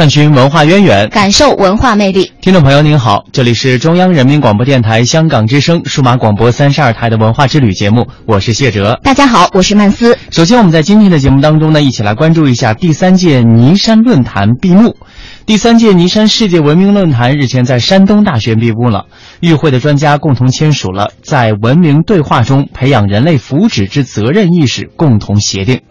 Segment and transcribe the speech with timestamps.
[0.00, 2.32] 探寻文化渊源，感受文化魅力。
[2.40, 8.98] 听众朋友您好，这里是中央人民广播电台香港之声数码广播三十二台的文化之旅节目，我是谢哲。
[9.02, 10.16] 大家好，我是曼斯。
[10.30, 14.96] 首先，我们在今天的节目当中呢，一起来关注一下第三届尼山论坛闭幕。
[15.44, 19.04] 第三届尼山世界文明论坛日前在山东大学闭幕了，
[19.40, 25.82] 与会的专家共同签署了在文明对话中培养人类福祉之责任意识共同协定。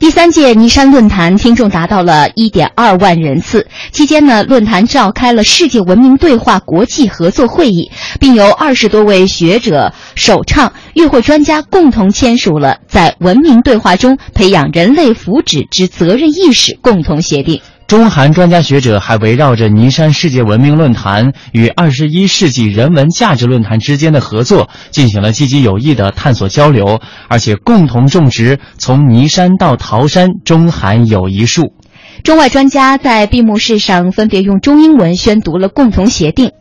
[0.00, 3.66] 第三届尼山论坛听众达到了一点二万人次。
[3.92, 17.60] 期间呢，论坛召开了世界文明对话国际合作会议，并由二十多位学者首倡，与会专家共同签署了在文明对话中培养人类福祉之责任意识共同协定。
[17.90, 31.74] 中韩专家学者还围绕着尼山世界文明论坛与二十一世纪人文价值论坛之间的合作进行了积极有益的探索交流，而且共同种植从尼山到桃山中韩友谊树。
[32.22, 36.52] 中外专家在闭幕式上分别用中英文宣读了共同协定。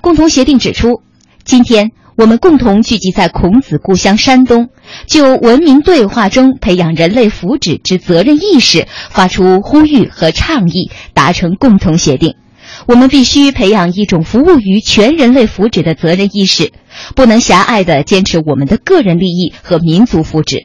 [0.00, 1.02] 共同协定指出，
[1.44, 1.90] 今天。
[2.16, 4.70] 我们共同聚集在孔子故乡山东，
[5.06, 12.34] 就文明对话中培养人类福祉之责任意识发出呼吁和倡议，达成共同协定。
[12.86, 16.72] 我们必须培养一种服务于全人类福祉的责任意识，
[17.14, 20.64] 不能狭隘地坚持我们的个人利益和民族福祉。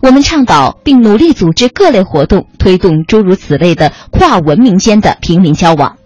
[0.00, 5.96] 我们倡导并努力组织各类活动，推动诸如此类的跨文明间的平民交往。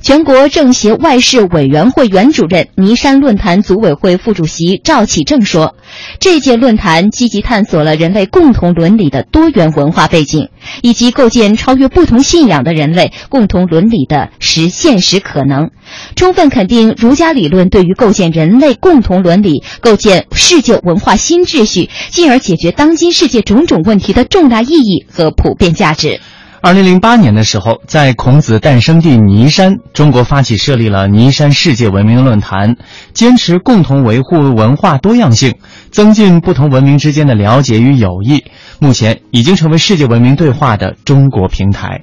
[0.00, 5.76] 全国政协外事委员会原主任、尼山论坛组委会副主席赵启正说
[6.18, 10.48] ：“这届论坛积极探索了人类共同伦理的多元文化背景，
[10.82, 15.70] 以及构建超越不同信仰的人类共同伦理的实现实可能，
[16.16, 26.20] 充分肯定儒家理论对于构建人类共同伦理、构建世界文化新秩序，进而解决当今世界种种问题的重大意义和普遍价值。”
[26.64, 32.76] 二零零八年的时候，在孔子诞生地尼山，中国发起设立了尼山世界文明论坛，
[33.12, 35.56] 坚持共同维护文化多样性，
[35.90, 38.44] 增进不同文明之间的了解与友谊。
[38.78, 42.00] 目前已经成为世界文明对话的中国平台。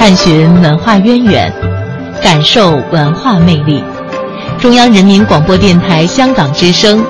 [0.00, 1.52] 探寻文化渊源，
[2.20, 3.84] 感受文化魅力。
[4.58, 7.06] 中央人民广播电台香港之声。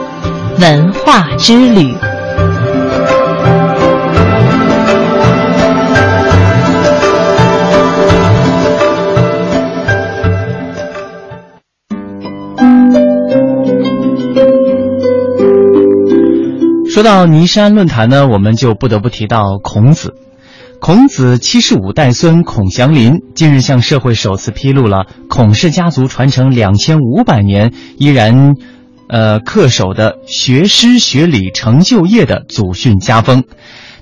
[0.61, 1.95] 文化之旅。
[16.91, 20.15] 说到尼山论坛呢，我们就不得不提到孔子。
[20.81, 28.55] 孔子七十五代孙孔祥林近日向社会首次披露了孔氏家族传承两千五百年依然。
[29.09, 33.45] 呃，恪守的学诗学礼成就业的祖训家风。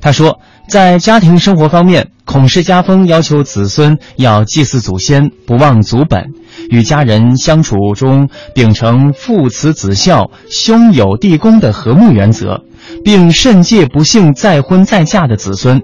[0.01, 6.25] 他说，在家庭生活方面，孔氏家风要求子孙要祭祀祖先，不忘祖本，
[6.71, 12.63] 与家人相处中秉承父慈子孝、兄友弟恭的和睦原则，
[13.05, 15.81] 并慎戒不幸再婚再嫁的子孙。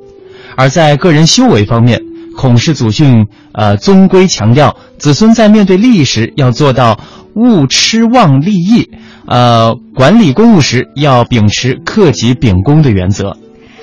[0.56, 2.00] 而在个人修为方面，
[2.36, 7.00] 孔氏祖训呃宗规强调，子孙在面对利益时要做到
[7.34, 8.90] 勿痴妄利益。
[9.32, 13.38] 呃，管理公务时要秉持克己秉公的原则。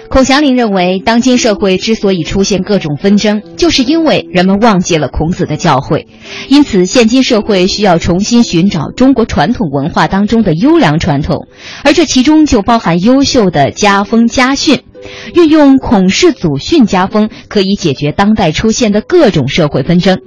[0.08, 6.06] 孔祥林认为，当今社会之所以出现各种纷争，就是因为人们忘记了孔子的教诲。
[6.50, 11.48] 因此，现今社会需要重新寻找中国传统文化当中的优良传统，
[11.84, 14.84] 而这其中就包含优秀的家风家训。
[15.34, 20.20] 运用孔氏祖训家风，可以解决当代出现的各种社会纷争。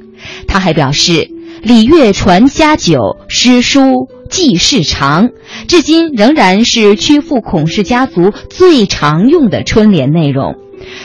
[0.49, 1.29] 他还表示，
[1.63, 2.99] 礼乐传家久，
[3.29, 4.09] 诗书。
[4.33, 5.29] 记事长，
[5.69, 10.55] 至今仍然是曲阜孔氏家族最常用的春联内容。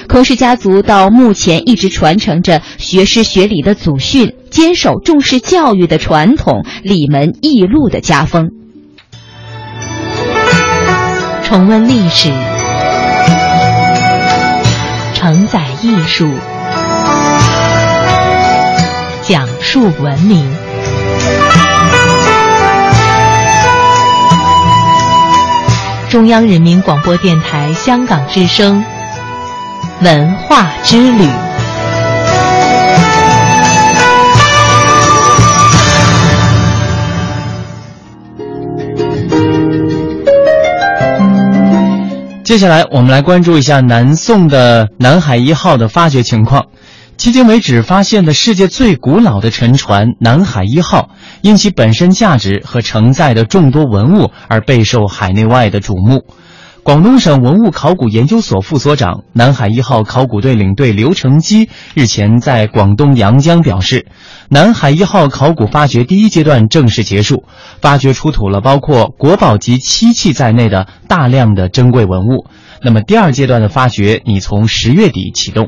[0.07, 8.47] 孔氏家族到目前一直传承着学诗学礼的祖训，坚守重视教育的传统，礼门易路的家风。
[11.43, 12.31] 重温历史，
[15.13, 16.29] 承载艺术，
[19.21, 21.66] 讲述文明。
[26.09, 28.81] 中央人民广播电台香港之声，
[30.01, 31.27] 文化之旅。
[42.43, 46.65] 接下来，我们来关注一下南宋的南海一号的发掘情况。
[47.17, 51.09] 迄今为止发现的世界最古老的沉船“南海一号”，
[51.41, 56.25] 因其本身价值和承载的众多文物而备受海内外的瞩目。
[56.83, 64.05] 广东省文物考古研究所副所长、南海一号考古队领队刘成基日前在广东阳江表示，
[64.49, 67.43] 南海一号考古发掘第一阶段正式结束，
[67.81, 72.45] 发掘出土了包括国宝级漆器在内的大量的珍贵文物。
[72.83, 75.67] 那么第二阶段的发掘拟从十月底启动。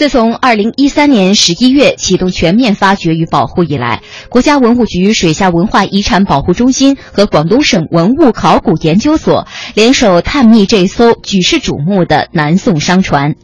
[0.00, 4.00] 自从二零一三年十一月启动全面发掘与保护以来，
[4.30, 13.34] 国家文物局水下文化遗产保护中心和广东省文物考古研究所联手探秘这艘举世瞩目的南宋商船。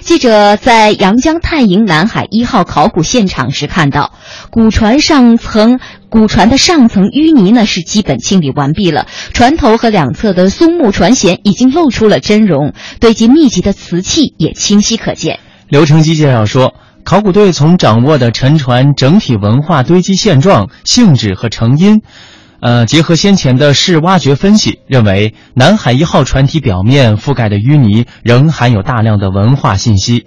[0.00, 4.12] 记者在阳江探营南海一号考古现场时看到，
[4.50, 5.78] 古船上层
[6.08, 15.38] 古船的上层淤泥呢是基本清理完毕了，船头和两侧的松木船舷已经露出了真容，堆积密集的瓷器也清晰可见。
[15.70, 16.74] 刘成基介绍说，
[17.04, 22.02] 考古队从掌握的沉船整体文化堆积现状、性质和成因，
[22.60, 30.26] 呃，结合先前的试挖掘分析，认为南海一号船体表面覆盖的淤泥仍含有大量的文化信息。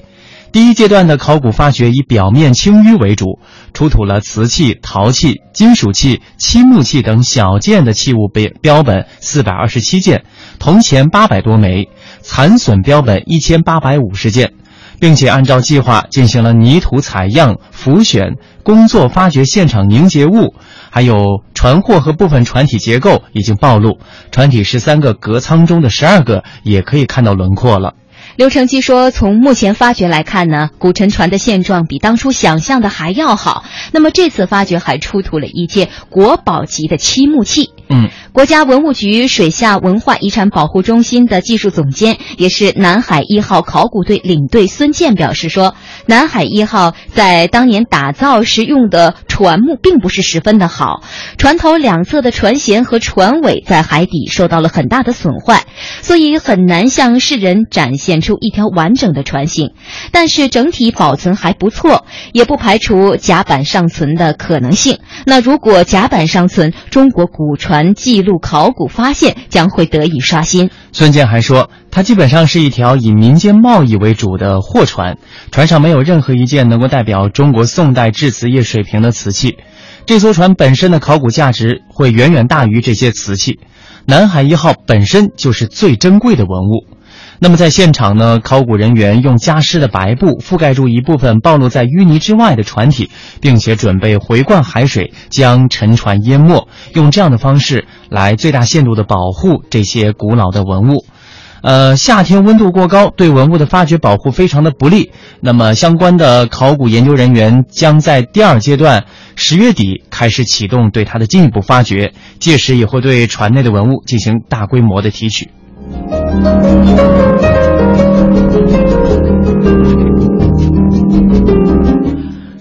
[0.54, 3.40] 第一阶段的考古发掘以表面清淤为主，
[3.74, 10.24] 出土了瓷器、陶器、金属器、漆木器等小件的器物标标本四百二十七件，
[10.58, 11.90] 铜钱八百多枚，
[12.22, 14.54] 残损标本一千八百五十件。
[15.00, 20.56] 并且按照计划进行了泥土采样、浮选工作，发掘现场凝结物，
[20.90, 24.00] 还有船货和部分船体结构已经暴露，
[24.32, 27.94] 船体十三个隔舱中的十二个也可以看到轮廓了。
[28.36, 33.64] 刘成基说：“从目前发掘来看呢，古沉船的现状比当初想象的还要好。
[33.92, 37.70] 那么这次发掘还出土了一件国宝级的漆木器。
[37.90, 45.76] 嗯，国家文物局水下文化遗产保护中心的技术总监，也是南海一号考古队领队孙健表示说，
[46.08, 51.04] 南海一号在当年打造时用的船木并不是十分的好，
[51.38, 55.66] 船头两侧的船舷和船尾在海底受到了很大的损坏，
[56.02, 59.74] 所以很难向世人展现。”出一条完整的船型，
[60.12, 64.98] 但是整体保存还不错，也不排除甲板尚存的可能性。
[65.28, 70.72] 那如果甲板尚存，中国古船记录考古发现将会得以刷新。
[70.92, 75.18] 孙健还说，它基本上是一条以民间贸易为主的货船，
[75.52, 79.58] 船上没有任何一件能够代表中国宋代制瓷业水平的瓷器。
[80.06, 83.60] 这艘船本身的考古价值会远远大于这些瓷器。
[84.06, 86.86] 南海一号本身就是最珍贵的文物。
[87.44, 93.10] 那么在现场呢，考古人员用加湿的白布覆盖住一部分暴露在淤泥之外的船体，
[93.42, 101.06] 并且准备回灌海水将沉船淹没，用这样的方式来最大限度的保护这些古老的文物。
[101.62, 105.12] 呃，夏天温度过高，对文物的发掘保护非常的不利。
[105.42, 109.04] 那么相关的考古研究人员将在第二阶段
[109.36, 115.50] 十月底开始启动对它的进一步发掘，届时也会对船内的文物进行大规模的提取。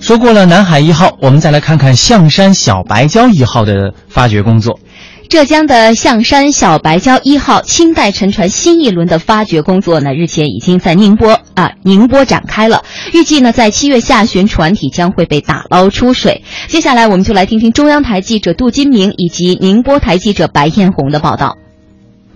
[0.01, 4.79] 说过了南海一号，我们再来看看象山小白礁一号的发掘工作。
[5.29, 12.85] 浙江的象山小白礁一号清代沉船新一轮的发掘工作呢，日前已经在宁波啊宁波展开了。
[13.15, 16.43] 预计呢，在七月下旬，船体将会被打捞出水。
[16.69, 21.57] 接下来，我们就来听听中央台记者杜金明以及宁波台记者白艳红的报道。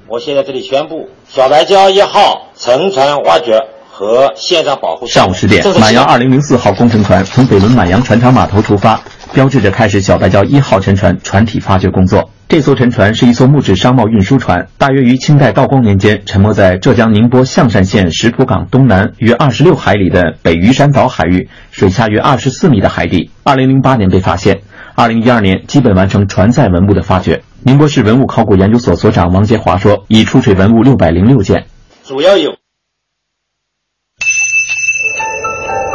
[0.09, 5.07] 我现在这里宣布，小白礁一号沉船挖掘和现场保护。
[5.07, 9.01] 上午十点，满洋二零零四号工程船从北仑满洋船厂码头出发，
[9.35, 12.31] 标志着开始小白礁一号沉船船体发掘工作。
[12.49, 23.31] 这艘沉船是一艘木质商贸运输船，大约于清代道光年间沉没在浙江宁波象山县石浦港东南约二十六海里的北鱼山岛海域，水下约二十四米的海底。
[23.43, 24.61] 二零零八年被发现，
[24.95, 27.43] 二零一二年基本完成船载文物的发掘。
[27.67, 31.67] 宁波市文物考古研究所所长王杰华说：“已出水文物六百零六件，
[32.05, 32.53] 主要有。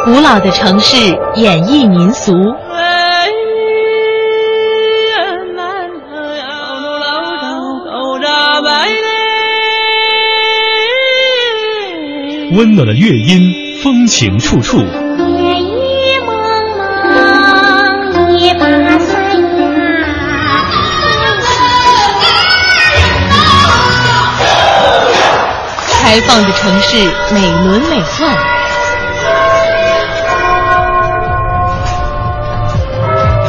[0.04, 0.98] 古老的城市
[1.36, 2.34] 演绎民俗，
[12.54, 14.76] 温暖的乐音，风情处处。
[26.12, 28.26] 开放的城市美轮美奂，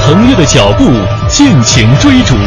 [0.01, 0.89] 腾跃的脚步，
[1.27, 2.37] 尽情追逐。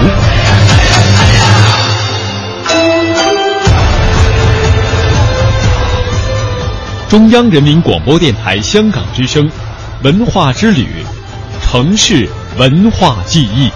[7.10, 9.46] 中央人民广播电台香港之声，
[10.02, 11.04] 文化之旅，
[11.60, 13.70] 城市文化记忆。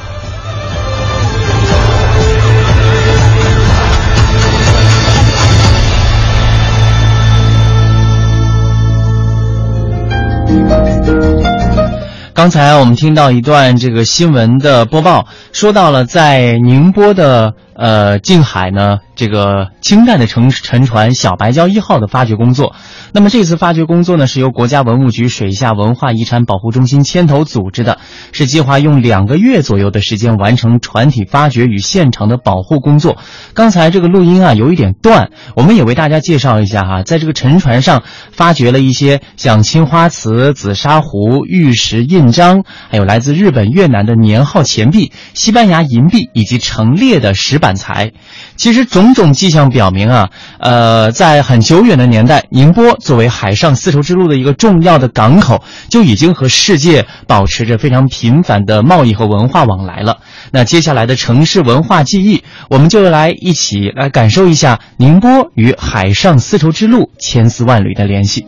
[12.33, 22.75] 刚才我们听到一段这个新闻的播报，说到了在宁波的呃静海呢，这个清代的沉沉船“小白礁一号”的发掘工作。
[23.13, 27.99] 那么这次发掘工作呢，是由国家文物局水下文化遗产保护中心牵头组织的，
[28.33, 33.19] 是计划用两个月左右的时间完成船体发掘与现场的保护工作。
[33.53, 48.13] 刚才这个录音啊有一点断，我们也为大家介绍一下哈，在这个沉船上发掘了一些像青花瓷、紫砂壶、玉石印章，还有来自日本、越南的年号钱币、西班牙银币以及成列的石板材。
[48.57, 60.19] 其实种种种迹象表明啊，呃，在很久远的年代，宁波作为海上丝绸之路的一个重要的港口，就已经和世界保持着非常频繁的贸易和文化往来了。
[60.53, 68.47] 那接下来的城市文化记忆，我们就来一起来感受一下宁波与海上丝绸之路千丝万缕的联系。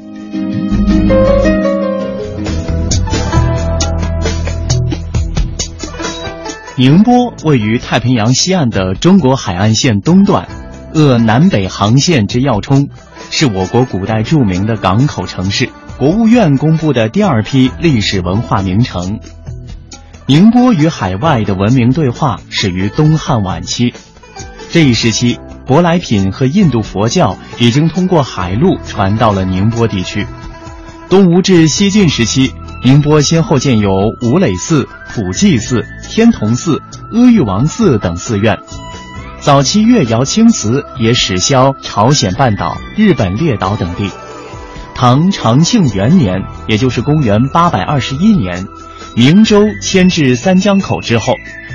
[6.76, 10.48] 宁波位于太平洋西岸的中国海岸线东段，
[10.94, 12.88] 扼南北航线之要冲，
[13.30, 15.68] 是我国古代著名的港口城市。
[15.98, 19.20] 国务院公布的第二批历史文化名城。
[20.26, 23.92] 宁波与海外的文明对话始于东汉晚期，
[24.70, 30.26] 这一时期，舶来品和印度佛教已经通过海路传到了宁波地区。
[31.10, 38.58] 东吴至西晋时期，宁波先后建有五磊寺、普济寺、天童寺、阿育王寺等寺院。
[39.40, 44.10] 早期越窑青瓷也始销朝鲜半岛、日本列岛等地。
[44.96, 48.66] 唐长庆元年，也就是公元八百二十一年，
[49.14, 51.34] 明州迁至三江口之后，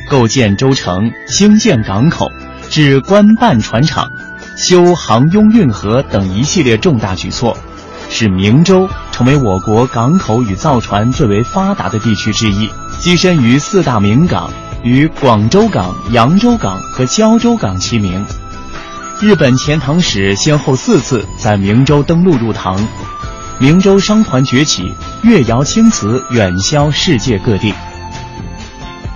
[0.09, 2.27] 构建州城、兴建港口、
[2.69, 4.09] 置官办船厂、
[4.57, 7.57] 修杭雍运河等一系列重大举措，
[8.09, 12.69] 使明州成为我国港口与造船最为发达的地区之一，
[13.01, 14.49] 跻身于四大名港，
[14.83, 18.25] 与广州港、扬州港和胶州港齐名。
[19.19, 22.79] 日本遣唐使先后四次在明州登陆入唐，
[23.59, 27.73] 明州商团崛起，越窑青瓷远销世界各地。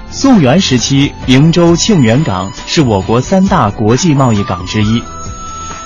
[0.10, 5.02] 宋元时期，明州庆元港是我国三大国际贸易港之一。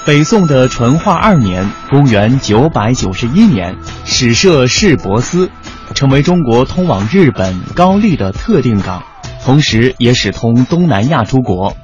[0.06, 5.50] 北宋的淳化二年（公元991年），始设市舶司，
[5.96, 9.02] 成为中国通往日本、高丽的特定港，
[9.44, 11.76] 同时也使通东南亚诸国。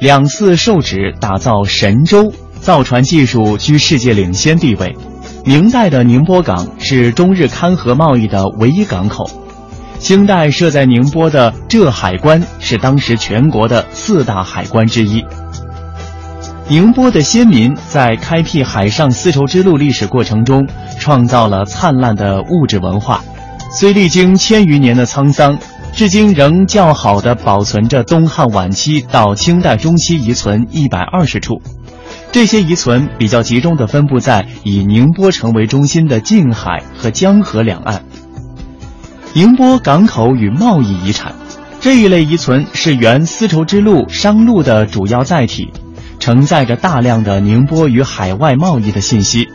[0.00, 4.94] 两次受旨打造神舟，造船技术居世界领先地位。
[5.46, 9.30] 明代的宁波港是中日勘河贸易的唯一港口。
[9.98, 15.24] 清代设在宁波的浙海关是当时全国的四大海关之一。
[16.68, 20.66] 宁波的先民在开辟海上丝绸之路历史过程中，
[20.98, 23.22] 创造了灿烂的物质文化。
[23.70, 25.56] 虽历经千余年的沧桑，
[25.94, 31.62] 至今仍较好地保存着东汉晚期到清代中期遗存一百二十处。
[32.32, 38.02] 这些遗存比较集中地分布在以宁波城为中心的近海和江河两岸。
[39.34, 41.32] 宁波港口与贸易遗产
[41.80, 45.72] 这一类遗存是原丝绸之路商路的主要载体，
[46.18, 49.48] 承载着大量的宁波与海外贸易的信息。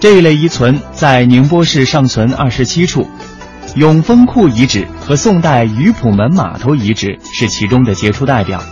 [0.00, 3.06] 这一类遗存在宁波市尚存二十七处，
[3.74, 8.62] 永丰库遗址和宋代鱼浦门码头遗址是其中的杰出代表。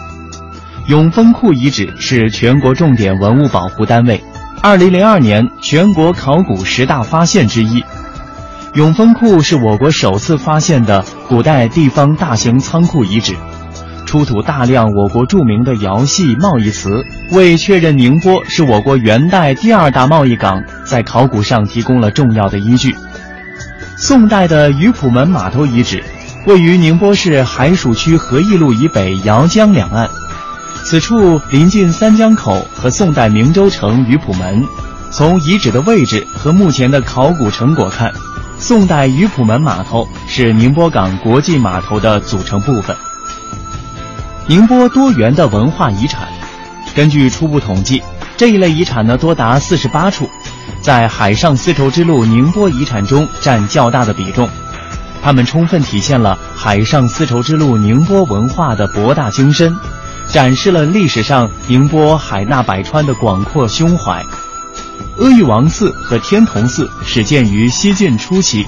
[0.86, 4.24] 永丰库遗址是全国重点文物保护单位，
[4.62, 7.84] 二零零二年全国考古十大发现之一。
[8.74, 13.34] 永丰库是我国首次发现的古代地方大型仓库遗址，
[14.08, 22.96] 出土大量我国著名的窑系贸易瓷，为确认宁波是我国元代第二大贸易港，在考古上提供了重要的依据。
[23.98, 26.02] 宋代的鱼浦门码头遗址，
[26.46, 30.08] 位于宁波市海曙区和义路以北姚江两岸。
[30.84, 34.64] 此处临近三江口和宋代明州城鱼浦门。
[35.10, 38.10] 从遗址的位置和目前的考古成果看，
[38.58, 42.96] 宋代鱼浦门码头是宁波港国际码头的组成部分。
[44.48, 46.26] 宁波多元的文化遗产，
[46.94, 48.02] 根据初步统计，
[48.34, 50.26] 这一类遗产呢多达四十八处，
[50.80, 54.48] 在海上丝绸之路宁波遗产中占较大的比重。
[55.22, 59.76] 它们充分体现了海上丝绸之路宁波文化的博大精深，
[60.28, 64.24] 展示了历史上宁波海纳百川的广阔胸怀。
[65.20, 68.66] 阿育王寺和天童寺始建于西晋初期，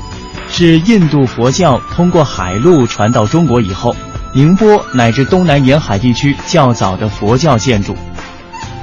[0.51, 3.97] 是印度佛教通过海路传到中国以后，
[4.33, 7.97] 宁波乃至东南沿海地区较早的佛教建筑。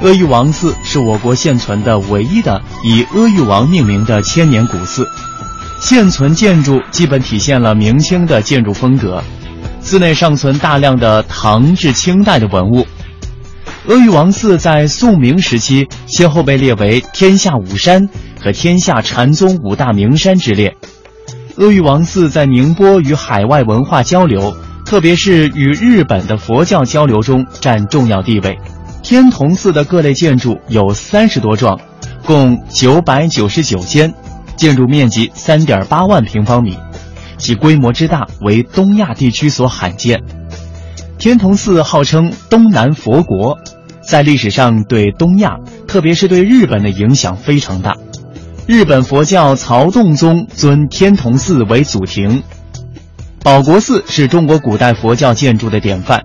[0.02, 5.08] 阿育王寺是我国现存的唯一的以阿育王命名的千年古寺，
[5.80, 9.24] 现存建筑基本体现了明清的建筑风格，
[9.80, 12.86] 寺内尚存大量的唐至清代的文物。
[13.88, 18.10] 阿育王寺在宋明时期先后被列为天下五山
[18.44, 20.76] 和天下禅宗五大名山之列。
[21.58, 24.54] 阿育王寺在宁波与海外文化交流，
[24.88, 28.58] 特别是与日本的佛教交流中占重要地位。
[29.04, 31.78] 天童寺的各类建筑有三十多幢，
[32.26, 34.14] 共九百九十九间，
[34.56, 36.78] 建筑面积三点八万平方米，
[37.38, 40.24] 其规模之大为东亚地区所罕见。
[41.18, 43.60] 天童寺号称东南佛国。
[44.08, 47.98] 在历史上，对东亚，特别是对日本的影响非常大。
[48.66, 52.42] 日本佛教曹洞宗尊天童寺为祖庭，
[53.48, 56.22] 保国寺是中国古代佛教建筑的典范，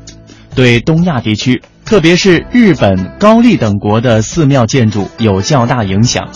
[0.57, 6.29] 对东亚地区，特别是日本、高丽等国的寺庙建筑有较大影响。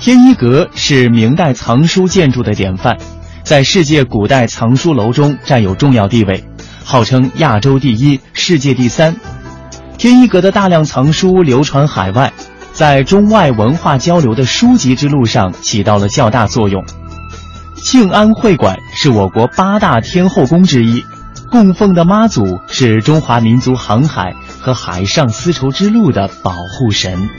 [0.00, 2.96] 天一阁是明代藏书建筑的典范，
[3.44, 6.42] 在世界古代藏书楼中占有重要地位，
[6.82, 9.14] 号称亚洲第一、世界第三。
[9.98, 12.32] 天一阁的大量藏书流传海外，
[12.72, 16.84] 在中外文化交流的书籍之路上起到了较大作用。
[17.86, 21.06] 庆安会馆是我国八大天后宫之一，
[21.52, 27.30] 供奉的妈祖是中华民族航海和海上丝绸之路的保护神。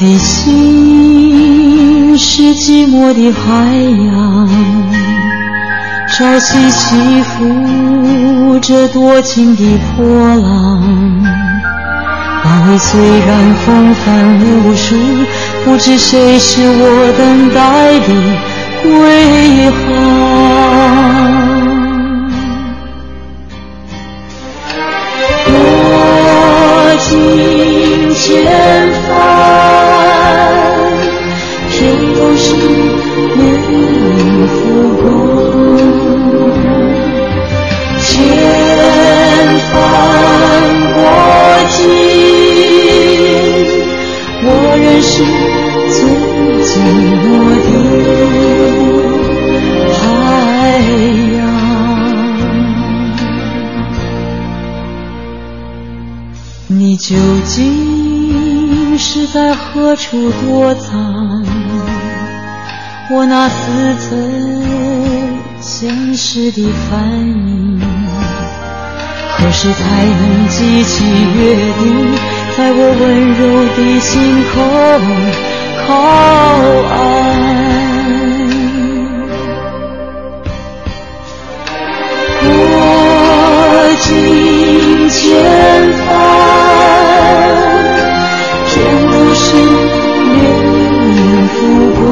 [0.00, 3.42] 的心是寂寞的海
[4.06, 4.48] 洋，
[6.08, 9.62] 潮汐起伏着多情的
[9.96, 10.04] 波
[10.36, 10.80] 浪。
[12.44, 14.06] 那里虽然风帆
[14.64, 14.94] 无数，
[15.64, 18.08] 不知谁是我等待的
[18.82, 20.57] 归航。
[60.10, 61.44] 处躲藏？
[63.10, 64.08] 我那似曾
[65.60, 67.78] 相识的反应，
[69.36, 72.14] 何时才能记起约定，
[72.56, 73.40] 在我温柔
[73.76, 74.54] 的心口
[75.86, 75.92] 靠
[76.88, 76.96] 岸？
[82.50, 82.50] 我
[84.00, 84.06] 今
[85.10, 85.20] 前
[86.06, 86.08] 方，
[88.66, 88.72] 天
[89.10, 89.46] 都是
[91.54, 92.07] 浮过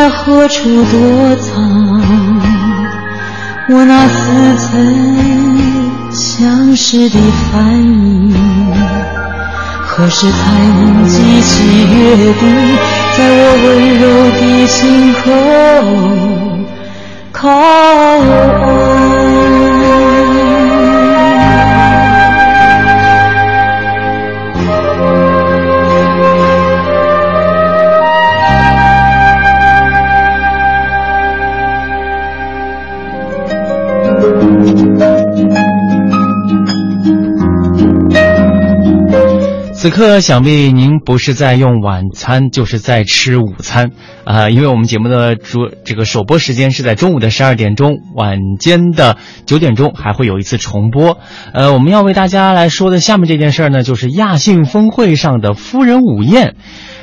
[0.00, 2.00] 在何处躲藏？
[3.68, 7.18] 我那似曾相识的
[7.52, 8.34] 梵音，
[9.84, 10.36] 何时才
[10.80, 12.42] 能记起约定，
[13.18, 13.68] 在我温
[14.00, 14.02] 柔
[14.40, 15.20] 的心口
[17.30, 19.09] 靠岸？
[39.80, 43.92] 此刻想必您不是在用晚餐，就是在吃午餐
[44.24, 49.16] 啊、因为我们节目的主这个首播时间是在中午的十二点钟，晚间的
[49.46, 51.16] 九点钟还会有一次重播。
[51.54, 56.56] 呃，我们要为大家来说的下面这件事儿呢，就是亚信峰会上的夫人午宴。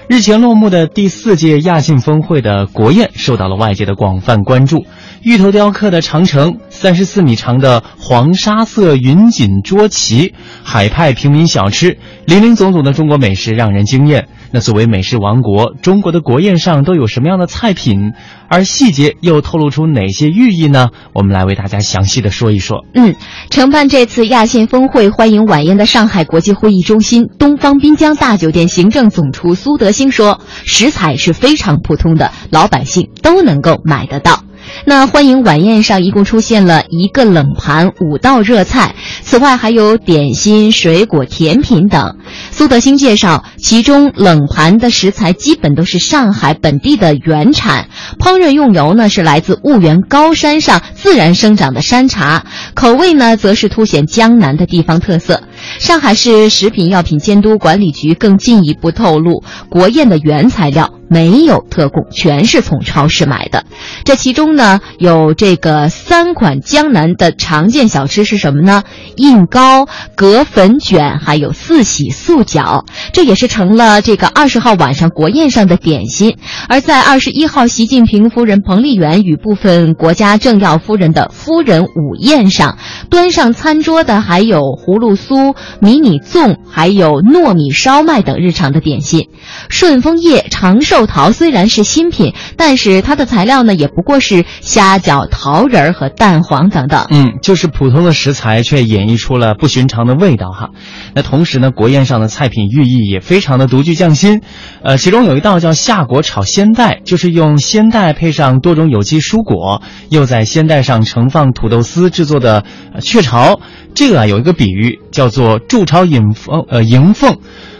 [0.09, 4.85] 日前落幕的第四届亚信峰会的国宴受到了外界的广泛关注。
[5.21, 14.29] 芋头雕刻的长城，三十四米长的黄沙色云锦桌旗，海派平民小吃，林林总总的中国美食让人惊艳。
[14.51, 18.13] 那作为美食王国，中国的国宴上都有什么样的菜品？
[18.49, 20.89] 而细节又透露出哪些寓意呢？
[21.13, 22.85] 我们来为大家详细的说一说。
[22.93, 23.15] 嗯，
[23.49, 34.46] 承办这次亚信峰会欢迎晚宴的上海国际会议中心东方滨江大酒店行政总厨苏德兴说，食材是非常普通的，老百姓都能够买得到。
[34.85, 42.17] 那欢迎晚宴上一共出现了一个冷盘、五道热菜，此外还有点心、水果、甜品等。
[42.51, 55.41] 苏德兴介绍，其中冷盘的食材基本都是上海本地的原产，烹饪用油呢是来自婺源高山上自然生长的山茶，口味呢则是凸显江南的地方特色。
[55.79, 63.65] 上海市食品药品监督管理局更进一步透露，国宴的原材料没有特供，全是从超市买的。
[64.03, 68.83] 这其中呢，有这个三款江南的常见小吃是什么呢？
[69.15, 76.37] 印糕、葛粉卷，还有四喜素饺，这也是成了这个二十号晚上国宴上的点心。
[76.67, 82.77] 而在二十一号，习近平夫人彭丽媛与部分国家政要夫人的夫人午宴上，
[83.09, 89.29] 端上餐桌的还有葫芦酥、迷你粽，还有糯米烧麦等日常的点心。
[89.69, 97.05] 顺丰叶长寿寿桃虽然是新品，但是它的材料呢也不过是虾饺、桃仁儿和蛋黄等等。
[97.11, 100.71] 嗯，就是普通的食材，却演绎出了不寻常的味道哈。
[101.13, 104.41] 那同时呢，国宴上的菜品寓意也非常的独具匠心。
[104.81, 112.63] 呃，其中有一道叫夏果炒鲜带，就是用鲜带配上多种有机蔬果，又在鲜带上盛放土豆丝制作的
[113.03, 113.59] 雀巢。
[113.93, 117.37] 这个啊有一个比喻，叫做筑巢引凤呃迎凤。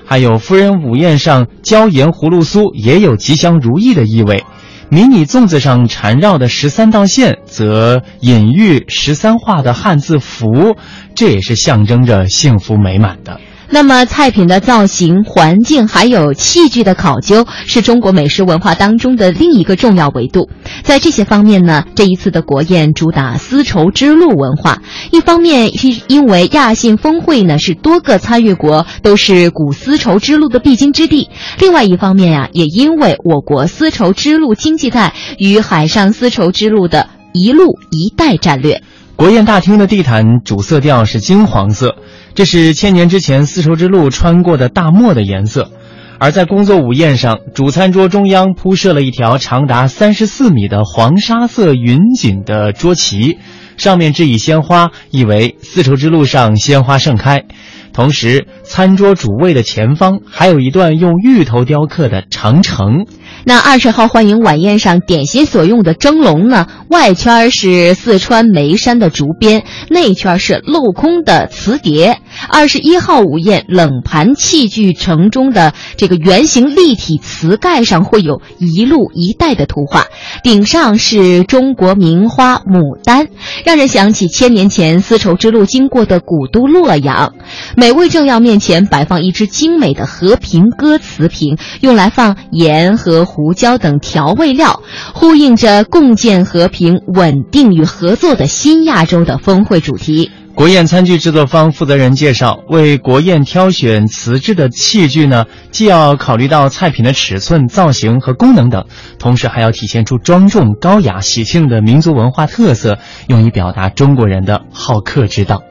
[0.10, 4.46] 还有夫人午宴上椒盐葫芦酥，也有吉祥如意的意味。
[4.90, 10.78] 迷你粽子上缠绕的十三道线，则隐喻十三画的汉字符，
[11.14, 13.42] 这也是象征着幸福美满的。
[13.70, 20.50] 那么，菜品的造型、环境还有器具的考究，是中国美食文化当中的另一个重要维度。
[20.84, 24.82] 在这些方面呢，这一次的国宴主打丝绸之路文化。
[25.12, 31.28] 一方面是因为亚信峰会呢是多个参与国都是古丝绸之路的必经之地；
[31.60, 38.82] 另外一方面呀、也因为我国丝绸之路经济带与海上丝绸之路的一路一带战略。
[39.18, 41.96] 国宴大厅的地毯主色调是金黄色，
[42.38, 45.72] 这是千年之前丝绸之路穿过的大漠的颜色。
[46.20, 53.40] 而在工作午宴上，主餐桌中央铺设了一条长达三十四米的黄沙色云锦的桌旗，
[53.78, 57.46] 上面置以鲜花，意为丝绸之路上鲜花盛开。
[57.92, 63.08] 同时，餐桌主位的前方还有一段用芋头雕刻的长城。
[63.48, 72.20] 那二十号欢迎晚宴上点心所用的蒸笼呢，外圈是四川眉山的竹编，内圈是镂空的瓷碟。
[72.50, 80.04] 二十一号午宴冷盘器具城中的这个圆形立体瓷盖上会有一路一带的图画，
[80.44, 83.30] 顶上是中国名花牡丹，
[83.64, 87.34] 让人想起千年前丝绸之路经过的古都洛阳。
[87.78, 94.82] 每位政要面前摆放一只精美的和平鸽瓷瓶，用来放盐和胡椒等调味料，
[95.14, 100.32] 呼应着共建和平、稳定与合作的新亚洲的峰会主题。
[100.56, 108.86] 国宴餐具制作方负责人介绍，为国宴挑选瓷制的器具呢，既要考虑到菜品的尺寸、造型和功能等，
[109.20, 112.98] 同时还要体现出庄重、高雅、喜庆的民族文化特色，
[113.28, 115.62] 用以表达中国人的好客之道。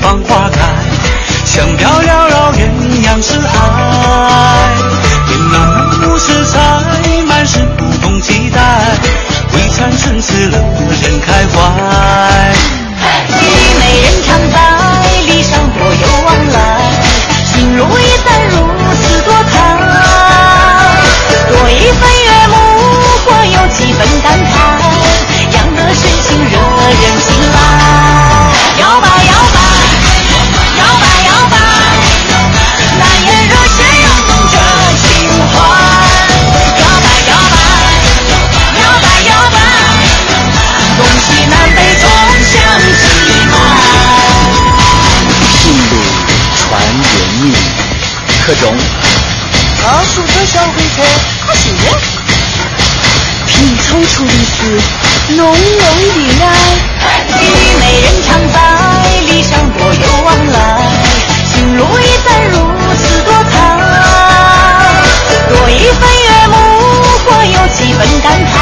[0.00, 0.60] 放花开，
[1.44, 2.68] 香飘缭绕，鸳
[3.04, 3.58] 鸯四海，
[5.50, 5.60] 满
[6.00, 6.58] 目是彩，
[7.26, 8.60] 满是不同期待，
[9.52, 10.58] 为春春赐乐
[11.02, 12.77] 人开怀。
[48.50, 48.54] 老
[50.04, 51.02] 鼠的小火车，
[51.46, 51.76] 可惜了。
[53.46, 54.56] 拼凑出的是
[55.34, 55.52] 浓浓
[56.14, 56.46] 的爱。
[57.28, 57.42] 与
[57.78, 58.56] 美人常在，
[59.26, 60.56] 理想多有往来，
[61.52, 62.56] 情路一旦如
[62.96, 63.52] 此多彩。
[65.50, 66.54] 多一份悦目，
[67.26, 68.57] 或有几分感慨，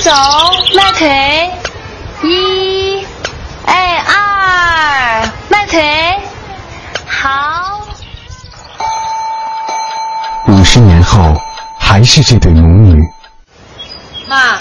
[0.00, 0.10] 走，
[0.74, 1.50] 迈腿，
[2.22, 3.04] 一，
[3.66, 6.18] 哎二，迈腿，
[7.06, 7.86] 好。
[10.48, 11.18] 五十年后，
[11.78, 12.98] 还是这对母女。
[14.26, 14.58] 妈，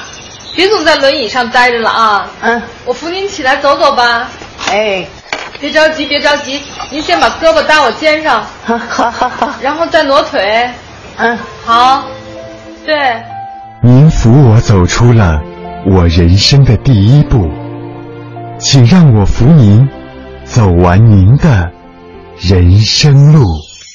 [0.55, 2.27] 别总在轮椅上待着了啊！
[2.41, 4.27] 嗯，我扶您起来走走吧。
[4.69, 5.05] 哎，
[5.57, 8.45] 别着急，别着急，您先把胳膊搭我肩上。
[8.65, 8.77] 好
[9.09, 9.49] 好好。
[9.61, 10.69] 然后再挪腿。
[11.15, 12.03] 嗯，好。
[12.85, 13.23] 对，
[13.81, 15.41] 您扶我走出了
[15.85, 17.49] 我人生的第一步，
[18.59, 19.87] 请让我扶您
[20.43, 21.71] 走完您的
[22.37, 23.45] 人生路。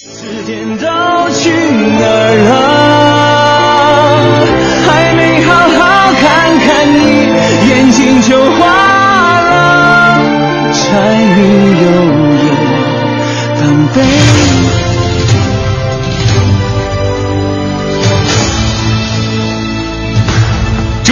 [0.00, 0.86] 时间都
[1.32, 2.54] 去哪儿了？
[4.86, 5.78] 还没好好
[6.14, 6.24] 看
[6.60, 6.98] 看你，
[7.68, 8.64] 眼睛就花
[9.42, 10.18] 了。
[10.72, 10.80] 柴
[11.36, 11.38] 米
[11.82, 11.84] 油
[12.42, 12.44] 盐
[13.56, 14.33] 放杯。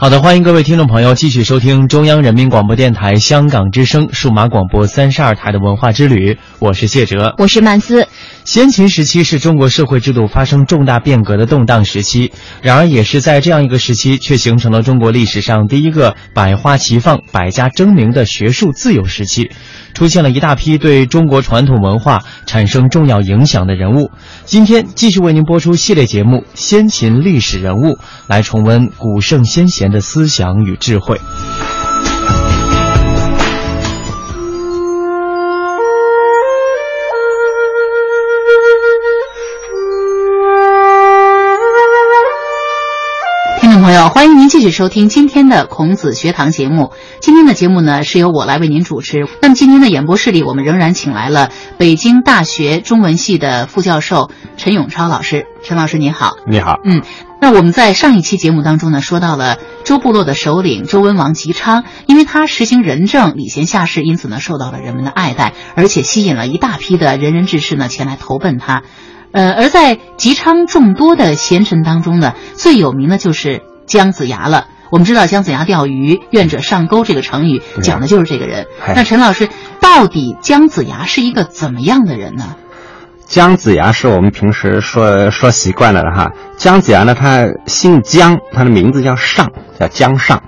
[0.00, 8.08] 好的，欢迎各位听众朋友继续收听中央人民广播电台香港之声数码广播三十二台的文化之旅，我是谢哲，我是曼斯。
[8.46, 12.32] 先秦时期是中国社会制度发生重大变革的动荡时期，
[12.62, 19.50] 然而也是在这样一个时期，却形成了中国历史上第一个百花齐放、百家争鸣的学术自由时期，
[19.94, 24.10] 出现了一大批对中国传统文化产生重要影响的人物。
[24.44, 27.94] 今天继续为您播出系列节目《先秦历史人物》，
[28.26, 31.20] 来重温古圣先贤的思想与智慧。
[43.90, 46.92] 朋友，欢迎您继续收听今天的孔子学堂节目。
[47.18, 49.26] 今天的节目呢是由我来为您主持。
[49.42, 55.46] 那么今天的演播室里，我们仍然请来了北京大学中文系的副教授陈永超老师。
[55.64, 56.76] 陈老师您好，你好。
[56.84, 57.02] 嗯，
[57.42, 68.84] 那我们在上一期节目当中呢，说到了周部落的首领周文王姬昌，因为他实行仁政、礼贤下士，因此呢受到了人们的爱戴，而且吸引了一大批的仁人志士呢前来投奔他。
[69.32, 74.68] 呃，而在姬昌众多的贤臣当中呢，最有名的就是姜子牙了。
[74.90, 78.66] 我们知道姜子牙钓鱼，愿者上钩这个成语讲的就是这个人。
[78.94, 79.48] 那陈老师，
[79.80, 82.56] 到底姜子牙是一个怎么样的人呢？
[83.26, 86.32] 姜子牙是我们平时说说习惯了的哈。
[86.56, 90.42] 姜子牙呢，他姓姜，他的名字叫尚，叫姜尚。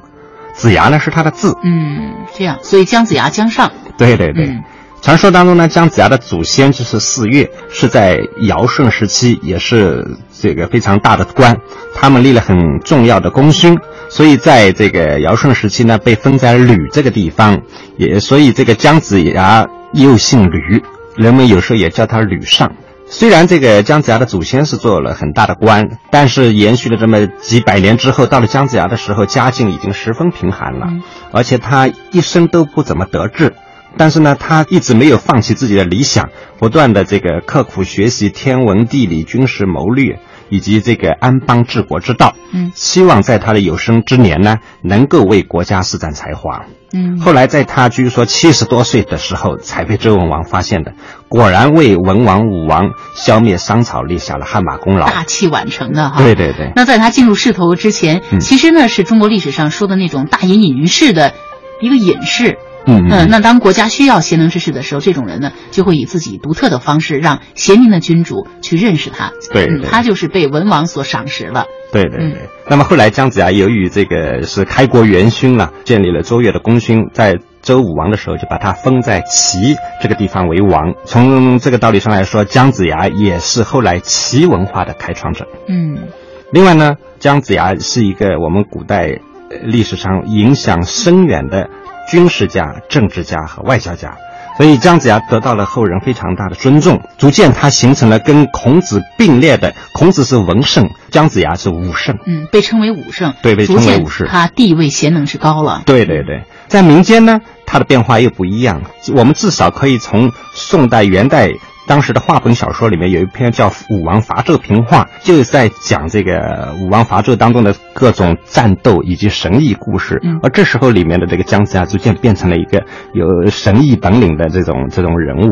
[0.55, 1.57] 子牙呢是他的字。
[1.63, 3.71] 嗯，这样，所以姜子牙姜尚。
[3.97, 4.57] 对对对。
[5.03, 11.57] 传说当中呢，姜子牙的祖先就是四岳，是在尧舜时期，也是这个非常大的官，
[11.93, 13.77] 他们立了很重要的功勋，
[14.09, 17.63] 所以在这个尧舜时期呢，被封在吕这个地方，
[17.99, 20.81] 也所以这个姜子牙又姓吕，
[21.17, 22.73] 人们有时候也叫他吕尚。
[23.07, 30.87] 虽然这个姜子牙的祖先是做了很大的官，但是延续了这么几百年之后，到了姜子牙的时候，家境已经十分贫寒了，
[31.33, 33.53] 而且他一生都不怎么得志。
[33.97, 42.35] 但是呢，他一直没有放弃自己的理想，不断的这个刻苦学习天文地理、军事谋略以及这个安邦治国之道。
[42.53, 46.65] 嗯，希望在他的有生之年呢，能够为国家施展才华。
[46.95, 50.93] 嗯，后来在他据说七十多岁的时候，才被周文王发现的，
[51.29, 56.19] 果然为文王、武王消灭商朝立下了汗马功劳，大器晚成的哈。
[56.19, 56.73] 对对对。
[56.77, 61.33] 那在他进入仕途之前，其实呢是中国历史上说的那种大隐隐于市的
[61.81, 62.59] 一个隐士。
[62.87, 69.33] 嗯嗯，那当国家需要贤能之士的时候，这种人呢，就会以自己独特的方式，让贤明的君主去认识他。
[69.53, 71.67] 对，他就是被文王所赏识了。
[71.93, 72.49] 对对对。
[72.69, 80.95] 那么后来姜子牙由于这个是开国元勋了，建立了周越的功勋，在周武王的时候就把他封在齐这个地方为王。
[81.05, 85.47] 从这个道理上来说，姜子牙也是后来齐文化的开创者。
[85.69, 86.09] 嗯。
[86.51, 89.21] 另外呢，姜子牙是一个我们古代
[89.63, 91.71] 历史上影响深远的。
[92.13, 94.19] 军事家、政治家和外交家，
[94.59, 99.75] 所以姜子牙得到了后人非常大的尊重，逐渐他形成了跟孔子并列的。
[99.95, 105.81] 孔子是文圣，姜子牙是武圣，嗯，被称为武圣，对，被称为武士，他地位贤能是高了。
[105.87, 108.83] 对对对，在民间呢，他的变化又不一样。
[109.15, 111.51] 我们至少可以从宋代、元代。
[111.87, 120.21] 当时的话本小说里面有一篇叫《武王伐纣平话》，就是在讲这个武王伐纣当中的各种战斗以及神异故事。
[120.43, 125.51] 而这时候里面的这个姜子牙逐渐变成了一个有神异本领的这种这种人物。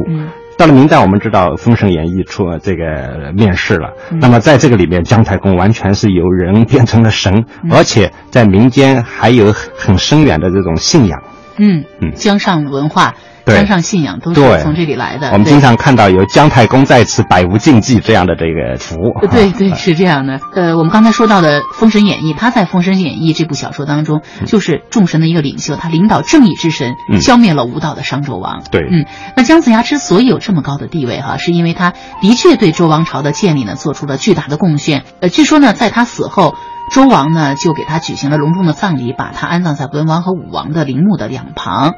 [0.57, 3.93] 到了明代，我们知道《封神演义》出这个面世了。
[4.11, 11.22] 那么在这个里面，姜太公完全是由人变成了神，而且在民间还有很深远的这种信仰。
[11.59, 13.14] 嗯嗯，姜尚文化。
[13.47, 15.30] 姜尚信仰都是从这里来的。
[15.32, 18.97] 我们经常看到有“姜太公在此，百无禁忌”这样的这个符。
[19.30, 20.41] 对对，是这样的。
[20.55, 28.62] 呃，我们刚才说到的《封神演义》，他在《封神演义》这部小说当中，就是众神的一个领袖，他领导正义之神，消灭了无道的商纣王。
[28.70, 35.05] 对，嗯，那姜子牙之所以有这么高的地位，哈，是因为他的确对周王朝的建立呢做出了巨大的贡献。
[35.20, 36.55] 呃，据说呢，在他死后，
[36.93, 41.95] 周王呢就给他举行了隆重的葬礼，把他安葬在文王和武王的陵墓的两旁。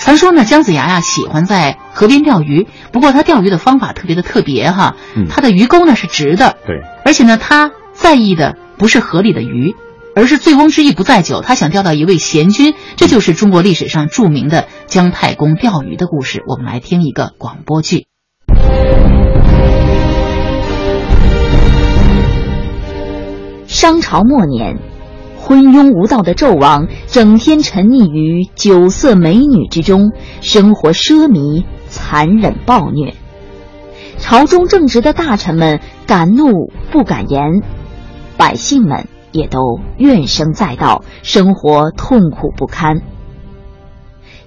[0.00, 4.96] 传说呢，姜子牙呀喜欢在河边钓鱼，不过他钓鱼的方法特别的特别哈，
[5.28, 9.74] 他的鱼钩呢是直的，对，而且呢他在意的不是河里的鱼，
[10.14, 16.42] 而是醉翁之意不在酒，他想钓到一位贤君，这就是中国历史上著名的姜太公钓鱼的故事。
[16.46, 18.06] 我们来听一个广播剧。
[23.66, 24.97] 商朝末年。
[25.48, 33.14] 昏庸无道的纣王整天沉溺于酒色美女之中，生活奢靡、残忍暴虐。
[34.18, 37.62] 朝中正直的大臣们敢怒不敢言，
[38.36, 43.00] 百姓们也都怨声载道，生活痛苦不堪。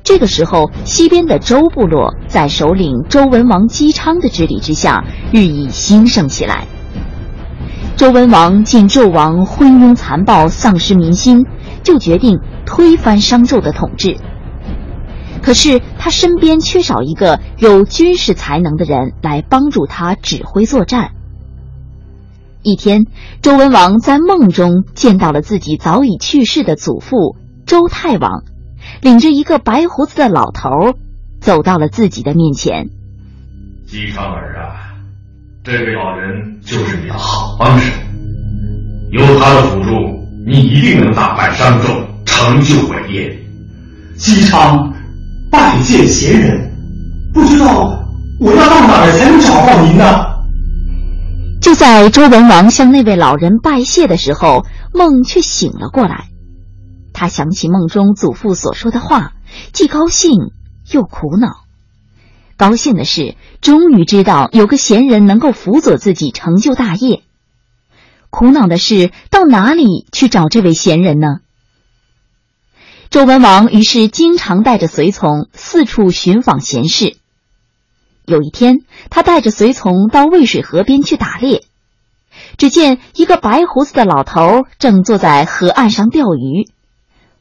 [0.04, 6.68] 这个时候，西边的周部落在首领周文王姬昌的治理之下，日益兴盛起来。
[7.98, 11.46] 周文王见纣王昏庸残暴，丧失民心，
[11.84, 14.18] 就决定推翻商纣的统治。
[15.42, 21.12] 可是他身边缺少一个有军事才能的人来帮助他指挥作战。
[22.64, 23.06] 一天，
[23.42, 27.36] 周文王在梦中见到了自己早已去世的祖父
[27.66, 28.44] 周太王，
[29.02, 30.70] 领着一个白胡子的老头
[31.40, 32.90] 走到了自己的面前。
[33.88, 34.94] 姬昌儿啊，
[35.64, 37.94] 这位老人就是你的好帮手，
[39.12, 39.92] 有他的辅助，
[40.48, 43.40] 你一定能打败商纣，成就伟业。
[44.18, 44.92] 姬昌，
[45.52, 46.72] 拜见贤人，
[47.32, 48.04] 不知道
[48.40, 50.26] 我要到哪儿才能找到您呢？
[51.62, 56.30] 就在周文王向那位老人拜谢的时候，梦却醒了过来。
[57.14, 59.34] 他想起梦中祖父所说的话，
[59.72, 60.32] 既高兴
[60.92, 61.50] 又苦恼。
[62.58, 67.22] 高兴的是，终于知道有个贤人能够辅佐自己成就大业；
[68.32, 71.28] 苦恼的是，到哪里去找这位贤人呢？
[73.10, 77.18] 周文王于是经常带着随从四处寻访贤士。
[78.26, 78.80] 有一天，
[79.10, 81.66] 他带着随从到渭水河边去打猎，
[82.58, 86.70] 只见一个白胡子的老头正坐在河岸上钓鱼。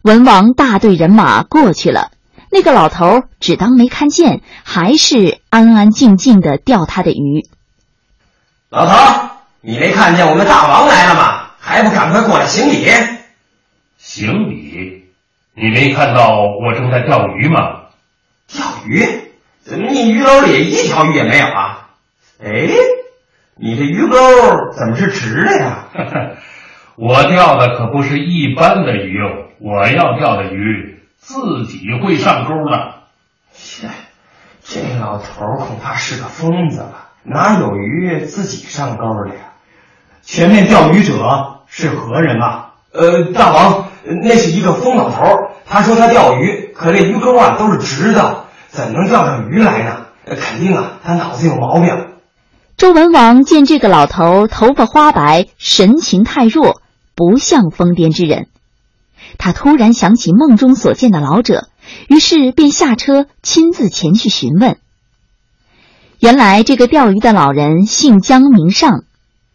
[0.02, 2.10] 文王大队人马过去了，
[2.50, 7.46] 那个老头只当没看见，还是安安静静的钓他的鱼。
[8.70, 9.30] 老头，
[9.60, 11.46] 你没看见我们大王来了吗？
[11.58, 12.86] 还不赶快过来行礼！
[13.98, 15.04] 行礼？
[15.54, 17.82] 你没看到我正在钓鱼吗？
[18.48, 19.06] 钓鱼？
[19.62, 21.90] 怎么你鱼篓里一条鱼也没有啊？
[22.42, 22.68] 哎，
[23.56, 24.16] 你这鱼钩
[24.72, 25.84] 怎么是直的呀？
[26.96, 32.94] 我钓的可不是一般的鱼哦，我要钓的鱼自己会上钩的。
[33.52, 33.88] 切，
[34.64, 37.10] 这老头恐怕是个疯子吧？
[37.22, 39.49] 哪有鱼自己上钩的呀？
[40.30, 42.74] 前面钓鱼者是何人啊？
[42.92, 43.88] 呃，大王，
[44.22, 45.24] 那是一个疯老头，
[45.66, 48.44] 他说他钓鱼，可这鱼钩啊都是直的。
[48.68, 50.06] 怎能钓上鱼来呢？
[50.24, 51.90] 肯定啊，他脑子有毛病。
[52.76, 56.80] 周文王见这个老头头发花白，神情太弱，
[57.16, 58.46] 不像疯癫之人。
[59.36, 61.66] 他突然想起梦中所见的老者，
[62.08, 64.76] 于是便下车亲自前去询问。
[66.20, 69.02] 原来这个钓鱼的老人姓姜名尚，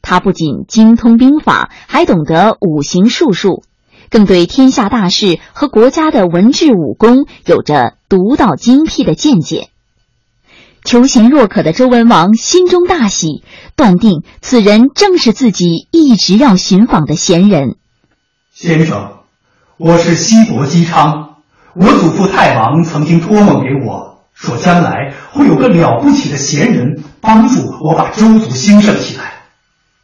[0.06, 3.64] 他不仅精通兵法，还懂得五行术数。
[4.12, 9.70] 更对天下大事和国家的文治武功有着独到精辟的见解。
[10.84, 13.44] 求贤若渴的周文王心中大喜，
[13.76, 17.78] 断定此人正是自己一直要寻访的贤人。
[18.54, 19.14] 先生，
[19.78, 21.38] 我是西伯姬昌，
[21.74, 29.35] 我祖父太王曾经托梦给我说，将来会有个了不起的贤人帮助我把周族兴盛起来。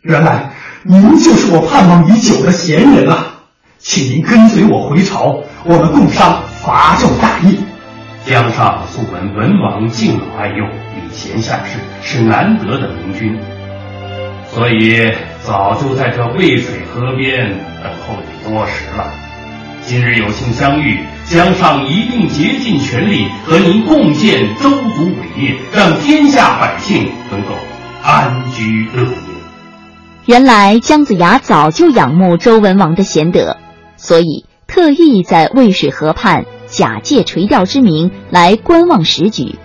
[0.01, 0.49] 原来
[0.81, 3.35] 您就是我盼望已久的贤人啊！
[3.77, 7.55] 请您跟随我回朝，我们共商伐纣大业。
[8.25, 13.39] 姜尚素闻文王敬老爱幼、礼贤下士，是难得的明君，
[14.49, 17.51] 所以早就在这渭水河边
[17.83, 19.05] 等候你多时了。
[19.83, 27.49] 今日有幸相遇，姜尚一定竭尽全力和您共建周族伟业，让天下百姓能够
[28.01, 29.30] 安居乐业。
[30.31, 33.57] 原来姜子牙早就仰慕周文王的贤德。
[33.97, 39.59] 所以，特意在渭水河畔假借垂钓之名来观望时局，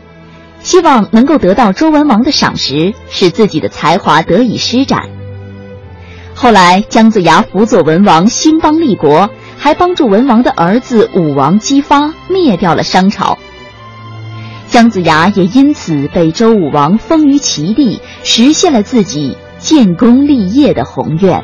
[0.63, 5.03] 希望能够得到周文王的赏识，使自己的才华得以施展。
[6.35, 13.39] 后来，姜子牙辅佐文王兴邦立国，还帮助文王的儿子武王姬发灭掉了商朝。
[14.67, 21.43] 姜子牙也因此被周武王封于齐地，实现了自己建功立业的宏愿。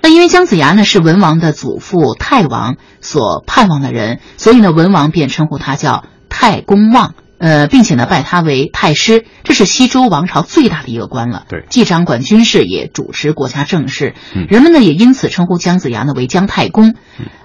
[0.00, 11.42] 那因为姜子牙呢是文王的祖父太王所盼望的人，所以呢文王便称呼他叫太公望，呃，并且呢拜他为太师，这是西周王朝最大的一个官了。
[11.48, 14.14] 对，既掌管军事，也主持国家政事。
[14.48, 16.94] 人们呢也因此称呼姜子牙呢为姜太公。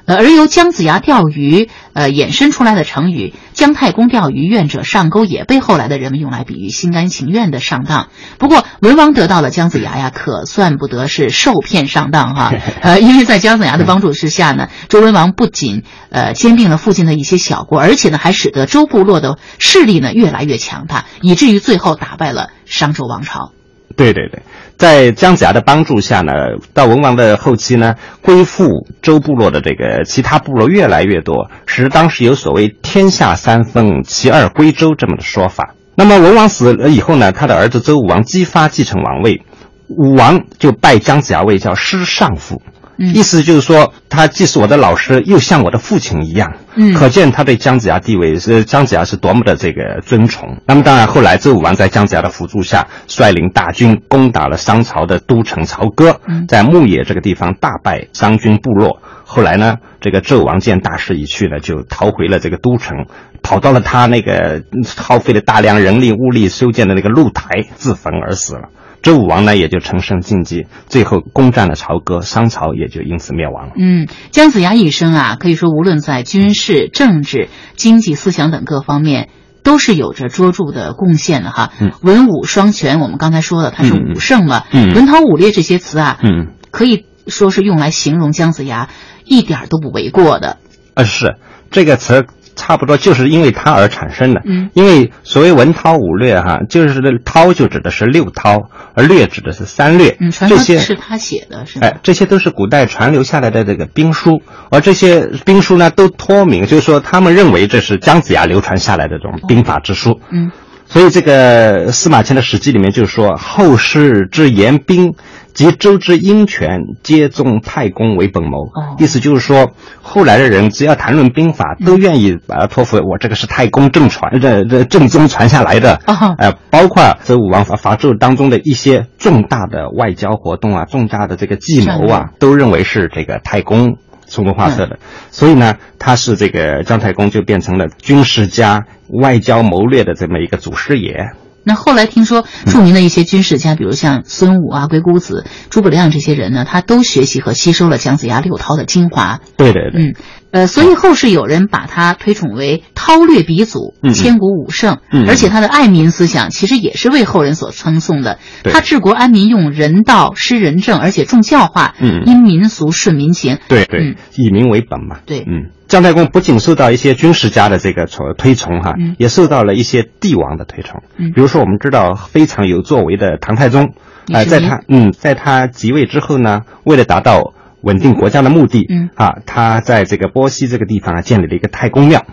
[0.06, 8.08] 呃，而由姜子牙钓鱼，呃，衍生出来的成语“姜太公钓鱼，愿者上钩”也被后来的人们用来比喻心甘情愿的上当。
[8.38, 12.54] 不过，文王得到了姜子牙呀，可算不得是受骗上当哈。
[12.80, 23.52] 呃，因为在姜子牙的帮助之下呢，周文王不仅呃兼并了附近的一些小国，而且呢，还使得周部落的势力呢越来越强大，以至于最后打败了商周王朝。
[23.96, 24.44] 对对对，
[24.78, 26.32] 在姜子牙的帮助下呢，
[26.76, 35.74] 到文王的后期呢，归附周部落的这个其他部落越来越多，使当时有所谓“天下三分，其二归周”这么的说法。
[35.96, 39.42] 那么文王死了以后呢，他的儿子周武王姬发继承王位，
[39.88, 42.62] 武王就拜姜子牙为叫师上父。
[42.98, 46.54] 意思就是说，他既是我的老师，又像我的父亲一样。
[46.76, 50.58] 嗯，可见他对姜子牙地位是姜子牙是多么的这个尊崇。
[50.66, 59.00] 那么当然，后来周武王在姜子牙的辅助下，率领大军攻打了商朝的都城朝歌，在牧野这个地方大败商军部落。
[59.24, 63.06] 后来呢，这个纣王见大势已去呢，就逃回了这个都城，
[63.44, 64.64] 跑到了他那个
[64.96, 68.70] 耗费了大量人力物力修建的那个露台，自焚而死了。
[69.02, 73.74] 周武王呢，也就乘胜进击，最后攻占了朝歌，商朝也就因此灭亡了。
[73.78, 79.30] 嗯，姜子牙一生啊，可以说无论在军事、政治、经济、思想等各方面，
[79.64, 81.72] 都是有着卓著的贡献的哈。
[81.80, 84.64] 嗯，文武双全，我们刚才说了，他是武圣嘛。
[84.72, 88.90] 嗯，文韬武略这些词啊，嗯，可以说是用来形容姜子牙，
[89.24, 90.58] 一点都不为过的。
[90.96, 91.38] 呃，是
[91.72, 92.26] 这个词。
[92.58, 101.88] 差不多就是因为它而产生的，嗯，因为所谓文韬武略哈，就是韬就指的是六韬，而略指的是三略，嗯，这些是他写的，是吧？
[101.88, 110.52] 哎，这些都是古代传留下来的这个兵书，而这些兵书呢，都托名，就是说他们认为这是姜子牙流传下来的这种兵法之书，嗯，
[110.88, 115.14] 所以这个司马迁的《史记》里面就说后世之言兵。
[115.58, 118.68] 及周之鹰犬，皆宗太公为本谋。
[118.68, 119.72] 哦，意思就是说，
[120.04, 126.00] 后来的人只要谈论兵法，都愿意把它托付我这个是太公正传，这这正宗传下来的。
[126.06, 133.98] 哦，呃，包括周武王伐伐纣当中的一些重大的外交活动啊，重大的这个计谋啊，都认为是这个太公
[134.28, 135.00] 出谋划策的。
[135.32, 141.32] 所以呢，他是这个姜太公就变成了军事家、外交谋略的这么一个祖师爷。
[141.68, 149.42] 那后来听说，著名的一些军事家，比如像孙武啊、鬼谷子、诸葛亮这些人呢，他都学习和吸收了姜子牙六韬的精华。
[149.58, 150.16] 对对对，嗯，
[150.52, 158.40] 呃，所以后世有人把他推崇为韬略鼻祖、千古武圣，嗯，而且他的爱民思想其实也是为后人所称颂的。
[158.64, 163.58] 他治国安民，用人道、施仁政，而且重教化，嗯，因民俗顺民情。
[163.68, 165.20] 对对，以民为本嘛。
[165.26, 165.72] 对，嗯。
[165.88, 171.02] 姜太公不仅受到一些军事家的这个崇推崇哈，嗯、也受到了一些帝王的推崇。
[171.18, 173.94] 嗯，比如说我们知道非常有作为的唐太宗，
[174.32, 179.10] 呃，在他嗯，在他即位之后呢，为了达到稳定国家的目的，嗯。
[179.16, 182.26] 啊，他在这个波西这个地方啊建立了一个太公庙，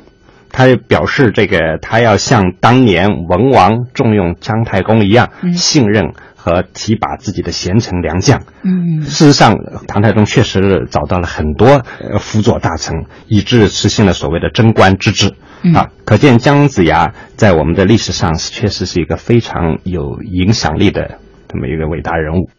[0.51, 6.13] 他表示这个他要像当年文王重用姜太公一样，嗯、信任。
[6.45, 8.43] 和提拔自己的贤臣良将。
[8.65, 9.57] 嗯，事实上，
[9.89, 15.33] 唐太宗确实找到了很多呃辅佐大臣，以致实现了所谓的贞观之治。
[15.63, 21.19] 嗯、啊，可见姜子牙在我们的历史上确实是一个非常有影响力的
[21.49, 22.51] 这么一个伟大人物。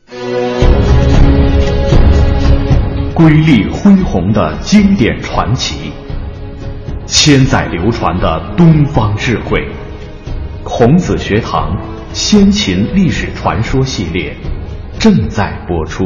[3.13, 5.91] 瑰丽恢宏的经典传奇，
[7.05, 9.69] 千载流传的东方智慧，
[10.63, 11.94] 孔子学堂。
[12.15, 14.37] 先秦历史传说系列
[14.97, 16.05] 正在播出。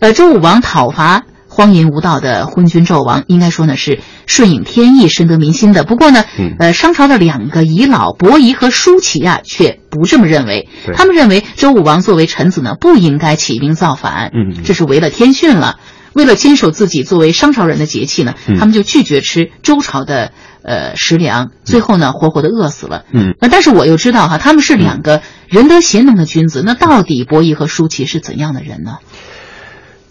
[0.00, 5.84] 呃，周武王讨伐荒淫无道的昏君纣王，应该说呢是顺应天意、深得民心的。
[5.84, 10.68] 不过呢，嗯、呃，商朝的两个遗老伯夷和叔齐啊，却不这么认为。
[10.94, 15.76] 他们认为周武王作为臣子呢，不应该起兵造反，嗯，这是违了天训了。
[16.14, 20.32] 为了坚守自己作为商朝人的节气呢，嗯、他们就拒绝吃周朝的。
[20.66, 23.04] 呃，食粮，最后呢，活活的饿死了。
[23.12, 26.62] 嗯，那但是我又知道哈，他们是两个仁德贤能的君子。
[26.64, 28.96] 那到底伯夷和叔齐是怎样的人呢？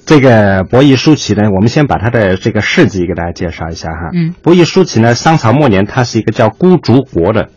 [0.05, 4.11] 这个伯夷叔齐呢，我们先把他的这个事迹给大家介绍一下哈。
[4.13, 7.49] 嗯，伯夷叔齐呢，商朝末年，他是一个叫孤竹国的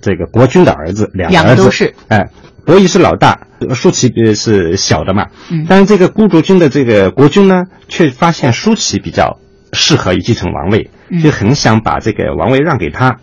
[0.00, 1.94] 这个国君的儿子，两个儿子都是。
[2.08, 2.30] 哎，
[2.64, 5.26] 伯夷是老大，叔齐是小的嘛。
[5.50, 9.38] 嗯，但是这个孤竹君的这个国君呢，却发现舒淇比较。
[9.70, 10.88] 适合于继承王位，
[11.22, 13.18] 就很想把这个王位让给他。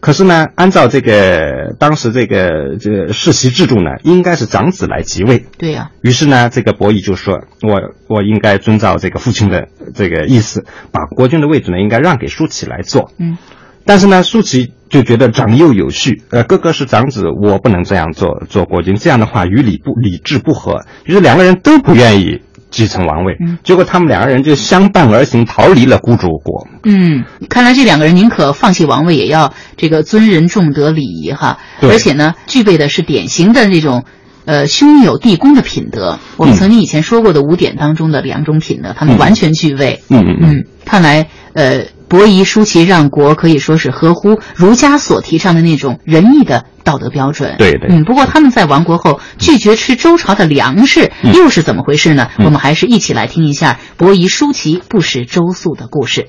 [0.00, 5.44] 可是呢，按照这个当时这个这个世袭制度呢，应该是长子来即位。
[5.58, 6.00] 对呀、啊。
[6.00, 13.36] 于是呢，这个伯夷就说：“我我应该遵照这个父亲的这个意思，把国君的位置呢，应该让给舒淇来做。”嗯。
[13.84, 23.34] 但是呢，舒淇就觉得长幼有序，呃，哥哥是长子，我不能这样做做国君，这样的话与礼不礼制不合，于是两个人都不愿意继承王位。
[23.40, 26.68] 嗯，结果他们两个人就相伴而行，逃离了孤竹国。
[26.84, 34.04] 嗯，看来这两个人宁可放弃王位，也要这个尊人重德礼仪哈，而且呢，具备的是典型的这种。
[34.44, 40.02] 呃，兄友弟恭的品德，我们曾经以前说过的五点当中的两种品德，他们完全具备。
[40.08, 47.54] 嗯嗯嗯，看来呃，伯夷叔齐让国可以说是合乎儒家所提倡的那种仁义的道德标准。
[47.56, 47.88] 对对。
[47.88, 52.28] 嗯，不过他们在亡国后拒绝吃周朝的粮食，又是怎么回事呢？
[52.44, 56.28] 我们还是一起来听一下伯夷叔齐不食周粟的故事。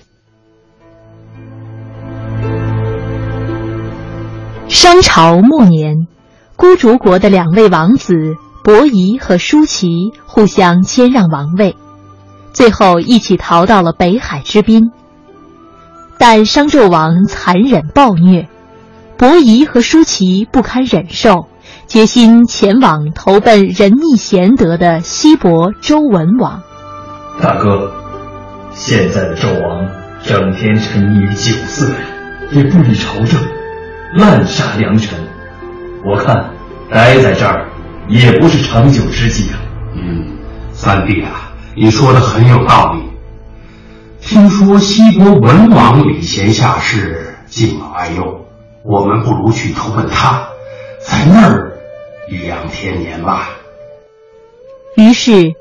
[4.69, 6.07] 商朝末年，
[6.55, 8.15] 孤竹国的两位王子
[8.63, 11.75] 伯夷和叔齐互相谦让王位，
[12.53, 14.93] 最后一起逃到了北海之滨。
[16.17, 18.47] 但商纣王残忍暴虐，
[19.17, 21.47] 伯夷和叔齐不堪忍受，
[21.87, 26.61] 决心前往投奔仁义贤德的西伯周文王。
[27.41, 27.91] 大哥，
[28.71, 29.87] 现在的纣王
[30.23, 31.91] 整天沉溺于酒色，
[32.51, 33.39] 也不理朝政。
[34.15, 35.17] 滥杀良臣，
[36.05, 36.51] 我看
[36.91, 37.67] 待在这儿
[38.07, 39.59] 也不是长久之计啊。
[39.95, 40.37] 嗯，
[40.71, 43.12] 三弟啊，你说的很有道理。
[44.25, 48.45] 听说西伯文王礼贤下士，敬老爱幼，
[48.83, 50.47] 我们不如去投奔他，
[51.01, 51.77] 在那儿
[52.29, 53.49] 颐养天年吧。
[54.95, 55.51] 于是，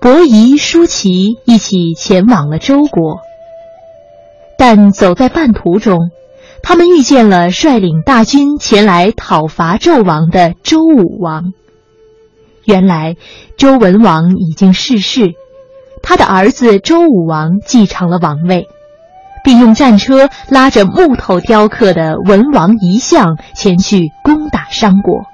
[0.00, 3.20] 伯夷、叔齐一起前往了周国，
[4.58, 6.10] 但走在半途中。
[6.60, 11.52] 他们遇见了率领大军前来讨伐纣王的周武王。
[12.64, 13.16] 原来，
[13.56, 15.34] 周文王已经逝世，
[16.08, 18.66] 他的儿子周武王继承了王位，
[19.44, 25.26] 并用战车拉着木头雕刻的文王遗像前去攻打商国。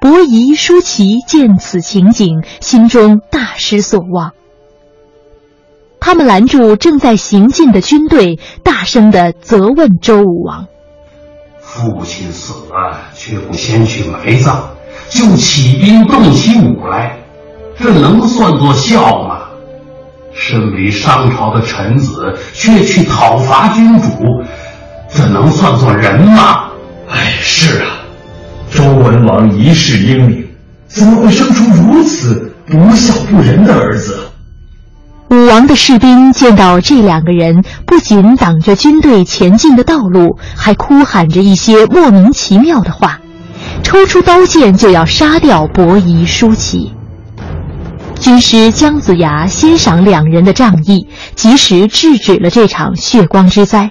[0.00, 4.32] 伯夷、叔齐见此情景，心中大失所望。
[6.00, 10.66] 他们拦住正在行进的军队，大声的责问周武王
[11.62, 14.70] ：“父亲死了，却不先去埋葬，
[15.08, 17.18] 就起兵动起武来，
[17.80, 19.38] 这能算作孝吗？
[20.34, 24.08] 身为商朝的臣子，却去讨伐君主，
[25.14, 26.64] 这能算作人吗？”
[27.08, 27.86] 哎，是啊，
[28.70, 30.48] 周文王一世英明，
[30.88, 34.18] 怎么会生出如此不孝不仁的儿子？
[35.30, 43.20] 武王的士兵见到这两个人，不仅挡着军队前进的道路，还哭喊着一些莫名其妙的话，
[43.82, 46.92] 抽出刀剑就要杀掉伯夷、叔齐。
[48.20, 53.90] 军师姜子牙欣赏两人的仗义，及时制止了这场血光之灾。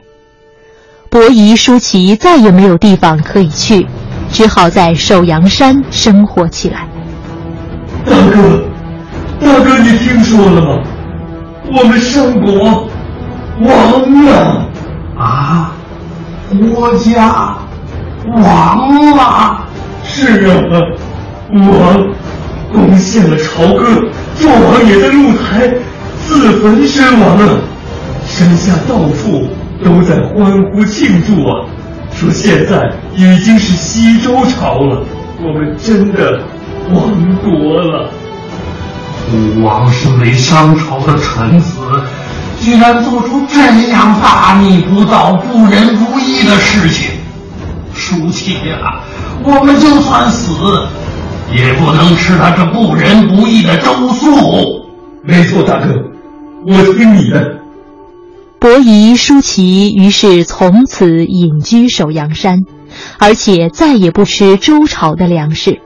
[1.10, 3.88] 伯夷、叔齐再也没有地方可以去，
[4.32, 6.88] 只好在首阳山生活起来。
[8.06, 8.64] 大哥，
[9.40, 10.84] 大哥，你听说了吗？
[11.74, 12.88] 我们圣国
[13.62, 14.70] 亡了
[15.18, 15.74] 啊！
[16.74, 17.58] 国家
[18.36, 19.64] 亡了。
[20.04, 20.54] 是啊，
[21.54, 22.08] 武王
[22.74, 23.86] 攻陷了朝歌，
[24.40, 25.72] 纣王也在露台
[26.28, 27.60] 自焚身亡了。
[28.26, 29.48] 山下到处
[29.84, 31.66] 都在欢呼庆祝啊，
[32.14, 35.04] 说现在已经是西周朝了，
[35.42, 36.42] 我们真的
[36.92, 38.10] 亡国了。
[39.34, 41.78] 武王身为商朝的臣子，
[42.60, 43.60] 居然做出这
[43.90, 47.12] 样大逆不道、不仁不义的事情。
[47.94, 49.02] 叔齐呀，
[49.44, 50.54] 我们就算死，
[51.54, 54.86] 也不能吃他这不仁不义的周粟。
[55.24, 55.94] 没错，大哥，
[56.66, 57.60] 我听你的。
[58.60, 62.66] 伯夷、叔齐于是从此隐居首阳山，
[63.20, 65.80] 而且再也不吃周朝的粮食。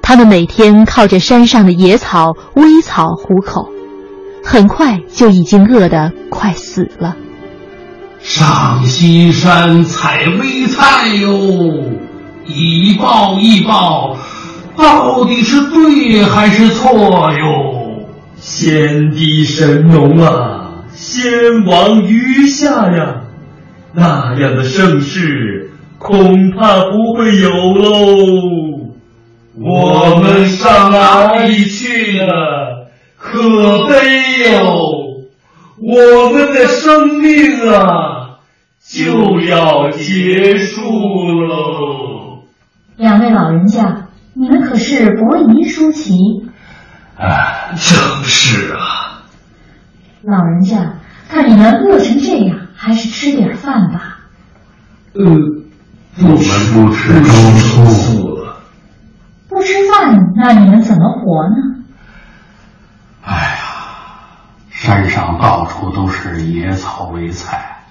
[0.00, 3.68] 他们每天靠着山上的野草、微草糊口，
[4.44, 7.16] 很快就已经饿得快死了。
[8.20, 11.82] 上西山采微菜哟，
[12.46, 14.16] 一报一报，
[14.76, 16.92] 到底是对还是错
[17.32, 18.06] 哟？
[18.36, 23.22] 先帝神农啊，先王余下呀，
[23.92, 27.92] 那样的盛世恐怕不会有喽。
[29.54, 32.88] 我们上哪里去了？
[33.16, 34.80] 可悲哟！
[35.78, 38.38] 我们的生命啊，
[38.84, 40.80] 就要结束
[41.42, 42.11] 喽。
[42.96, 46.14] 两位老人家，你们可是伯夷、叔齐？
[47.16, 49.22] 啊，正是啊。
[50.22, 50.94] 老人家，
[51.28, 54.18] 看你们饿成这样，还是吃点饭吧。
[55.14, 57.30] 呃，我们不吃周
[57.86, 58.38] 粟。
[59.48, 61.56] 不吃饭，那你们怎么活呢？
[63.24, 63.58] 哎呀，
[64.70, 67.84] 山上到处都是野草为菜，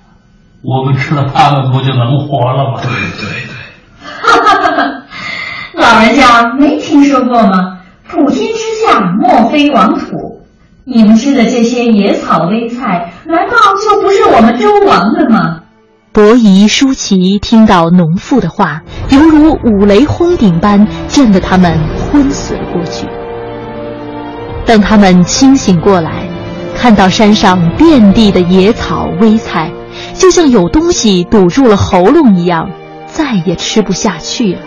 [0.61, 2.81] 我们吃了它们，不就能活了吗？
[2.81, 3.60] 对对对。
[4.03, 5.03] 哈哈哈哈！
[5.73, 7.79] 老人家没听说过吗？
[8.09, 10.41] 普天之下莫非王土。
[10.83, 15.59] 你们吃的这些野草微菜，难道就不是我们周王的吗？
[16.11, 23.07] 伯夷、叔齐听到农妇的话，犹如五雷轰顶般，震得他们昏死了过去。
[24.65, 26.27] 等他们清醒过来，
[26.75, 29.71] 看到山上遍地的野草微菜，
[30.15, 32.69] 就像有东西堵住了喉咙一样，
[33.13, 34.59] 再也吃不下去了。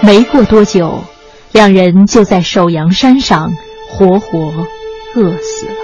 [0.00, 1.02] 没过多久，
[1.52, 3.52] 两人就在首阳山上
[3.88, 4.66] 活活
[5.14, 5.74] 饿死了。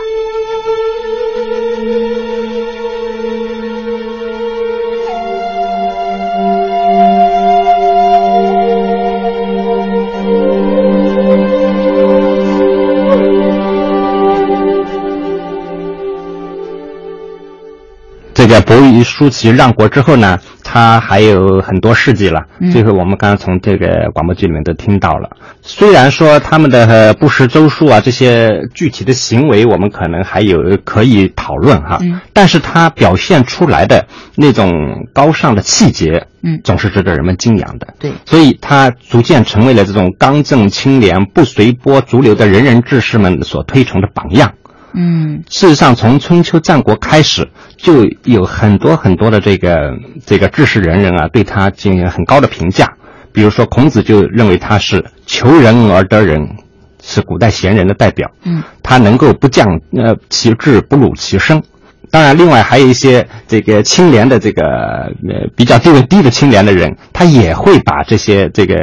[18.32, 20.38] 这个伯夷叔齐让国之后呢，
[20.72, 22.42] 他还有很多事迹了。
[22.60, 25.30] 嗯最后我们刚刚从这个广播剧里面都听到了。
[25.62, 34.06] 虽然说他们的呃不识周数啊这些具体的行为，我们可能还有可以讨论哈，嗯但是他表现出来的
[34.36, 34.70] 那种
[35.12, 37.88] 高尚的气节，嗯总是值得人们敬仰的。
[37.98, 44.52] 对，所以他逐渐成为了这种刚正清廉、不随波逐流的仁人志士们所推崇的榜样。
[44.92, 49.92] 嗯事实上，从春秋战国开始，就有很多很多的这个
[50.26, 52.94] 这个志士仁人啊，对他进行很高的评价。
[53.32, 56.56] 比如说，孔子就认为他是求仁而得仁，
[57.02, 58.28] 是古代贤人的代表。
[58.42, 59.66] 嗯，他能够不降
[59.96, 61.62] 呃其志，不辱其身。
[62.10, 68.74] 当然，另外还有一些这个清廉的这个呃比较地位低的清廉的人，他也会把这些这个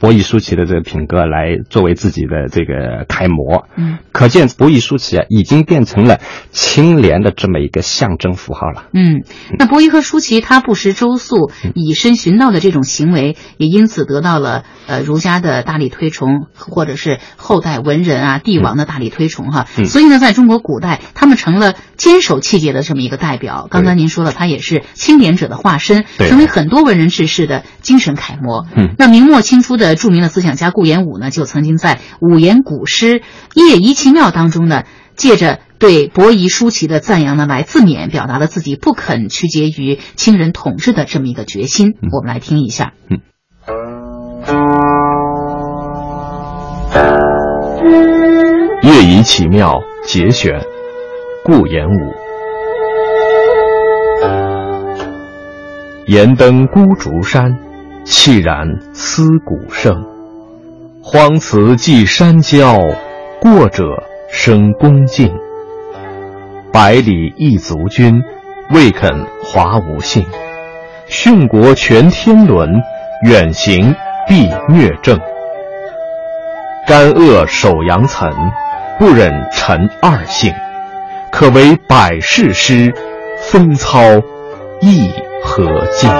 [0.00, 3.66] 伯夷叔齐的这个品格来作为自己的这个楷模。
[3.76, 6.20] 嗯，可见伯夷叔齐啊，已经变成了
[6.50, 8.84] 清廉的这么一个象征符号了。
[8.92, 9.24] 嗯，
[9.58, 19.66] 那伯夷和叔齐他不食周粟、以身殉道的这种行为，也因此得到了呃儒家的大力推崇，或者是后代文人啊、帝王的大力推崇哈。
[19.76, 23.68] 嗯所以呢，在中国古代，他们成了坚守气节的这么一个代表。
[23.70, 28.66] 刚才您说了，他也是清廉者的化身，成为很多文人志士的精神楷模。
[28.76, 33.20] 嗯那明末清初的著名的思想家顾炎武呢，就曾经在《五言古诗·
[33.54, 41.94] 夜移其妙》当中呢，借着对伯夷叔齐的赞扬呢，来自勉表达了自己不肯屈节于清人统治的这么一个决心。
[42.12, 42.92] 我们来听一下。
[48.82, 50.52] 乐以启妙节选，
[51.44, 52.27] 顾炎武。
[56.08, 57.54] 岩登孤竹山，
[58.02, 60.06] 气然思古圣。
[61.02, 62.78] 荒祠祭山郊，
[63.38, 63.84] 过者
[64.32, 65.30] 生恭敬。
[66.72, 68.22] 百里一足军，
[68.70, 70.24] 未肯华无信。
[71.10, 72.70] 殉国全天伦，
[73.26, 73.94] 远行
[74.26, 75.20] 必虐政。
[76.86, 78.32] 干恶守阳岑，
[78.98, 80.54] 不忍陈二姓，
[81.30, 82.94] 可为百世师，
[83.42, 84.00] 风操
[84.80, 85.12] 义
[85.42, 86.10] 何尽？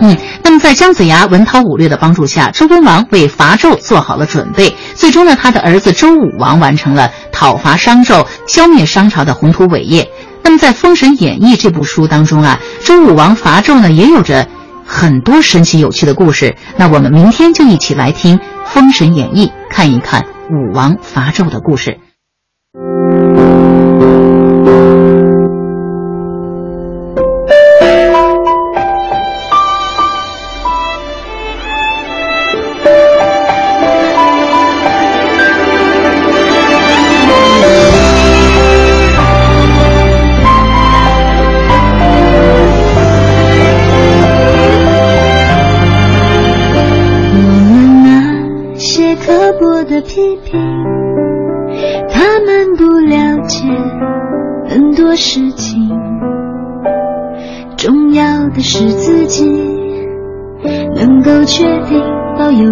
[0.00, 4.76] 嗯，那么在姜子牙文韬武略的帮助下，周文王为伐纣做好了准备。
[4.94, 10.10] 最终呢，他的儿子周武王完成了讨伐商纣、消灭商朝的宏图伟业。
[10.42, 14.46] 那么在《封神演义》这部书当中啊，周武王伐纣呢，也有着
[14.86, 16.56] 很多神奇有趣的故事。
[16.76, 21.98] 那我们明天就一起来听《封神演义》，看一看武王伐纣的故事。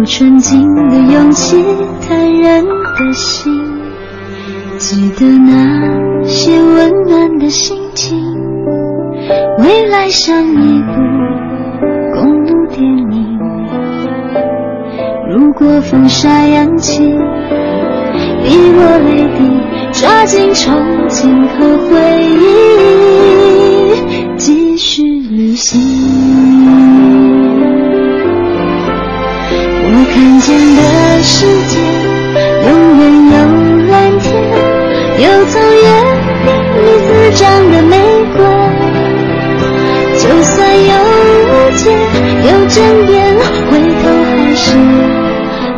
[0.05, 1.57] 纯净的勇气，
[2.07, 3.51] 坦然的心。
[4.77, 8.21] 记得那些温暖的心情，
[9.59, 10.91] 未来像一部
[12.13, 13.39] 公路电影。
[15.31, 17.01] 如果风沙扬起，
[18.43, 19.39] 逼我泪滴，
[19.91, 20.69] 抓紧憧
[21.09, 21.95] 憬和回
[22.31, 22.35] 忆，
[24.37, 25.81] 继续旅行。
[30.15, 30.47] 看见
[30.77, 30.81] 的
[31.21, 31.75] 世界，
[32.69, 33.35] 永远有
[33.91, 34.31] 蓝天，
[35.19, 35.85] 有从叶
[36.79, 37.93] 里滋长的玫
[38.33, 38.39] 瑰。
[40.17, 40.91] 就算有
[41.43, 41.91] 误解，
[42.47, 43.13] 有争辩，
[43.69, 44.63] 回头还是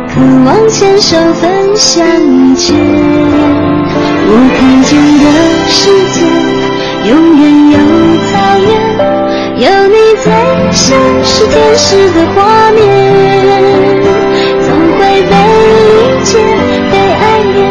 [0.08, 0.14] 渴
[0.46, 2.72] 望牵手分享一切。
[4.30, 5.26] 我看见的
[5.66, 6.16] 世界，
[7.10, 7.76] 永远有
[8.30, 8.70] 草原，
[9.58, 10.26] 有你在，
[10.70, 13.87] 像是天使的画面。
[17.40, 17.67] I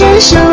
[0.00, 0.49] 牵手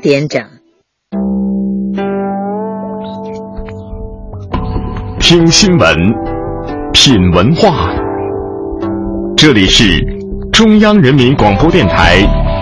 [0.00, 0.40] 点整，
[5.18, 5.96] 听新闻，
[6.92, 7.90] 品文化。
[9.36, 9.84] 这里是
[10.52, 12.18] 中央人民广播电台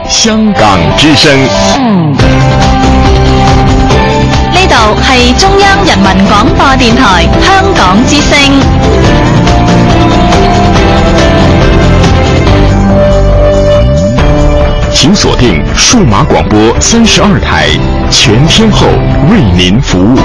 [0.08, 1.30] 香港之声。
[4.52, 9.25] 呢度系中央人民广播电台香港之声。
[15.06, 17.68] 请锁定数码广播三十二台
[18.10, 18.88] 全天候
[19.30, 20.16] 为您服务。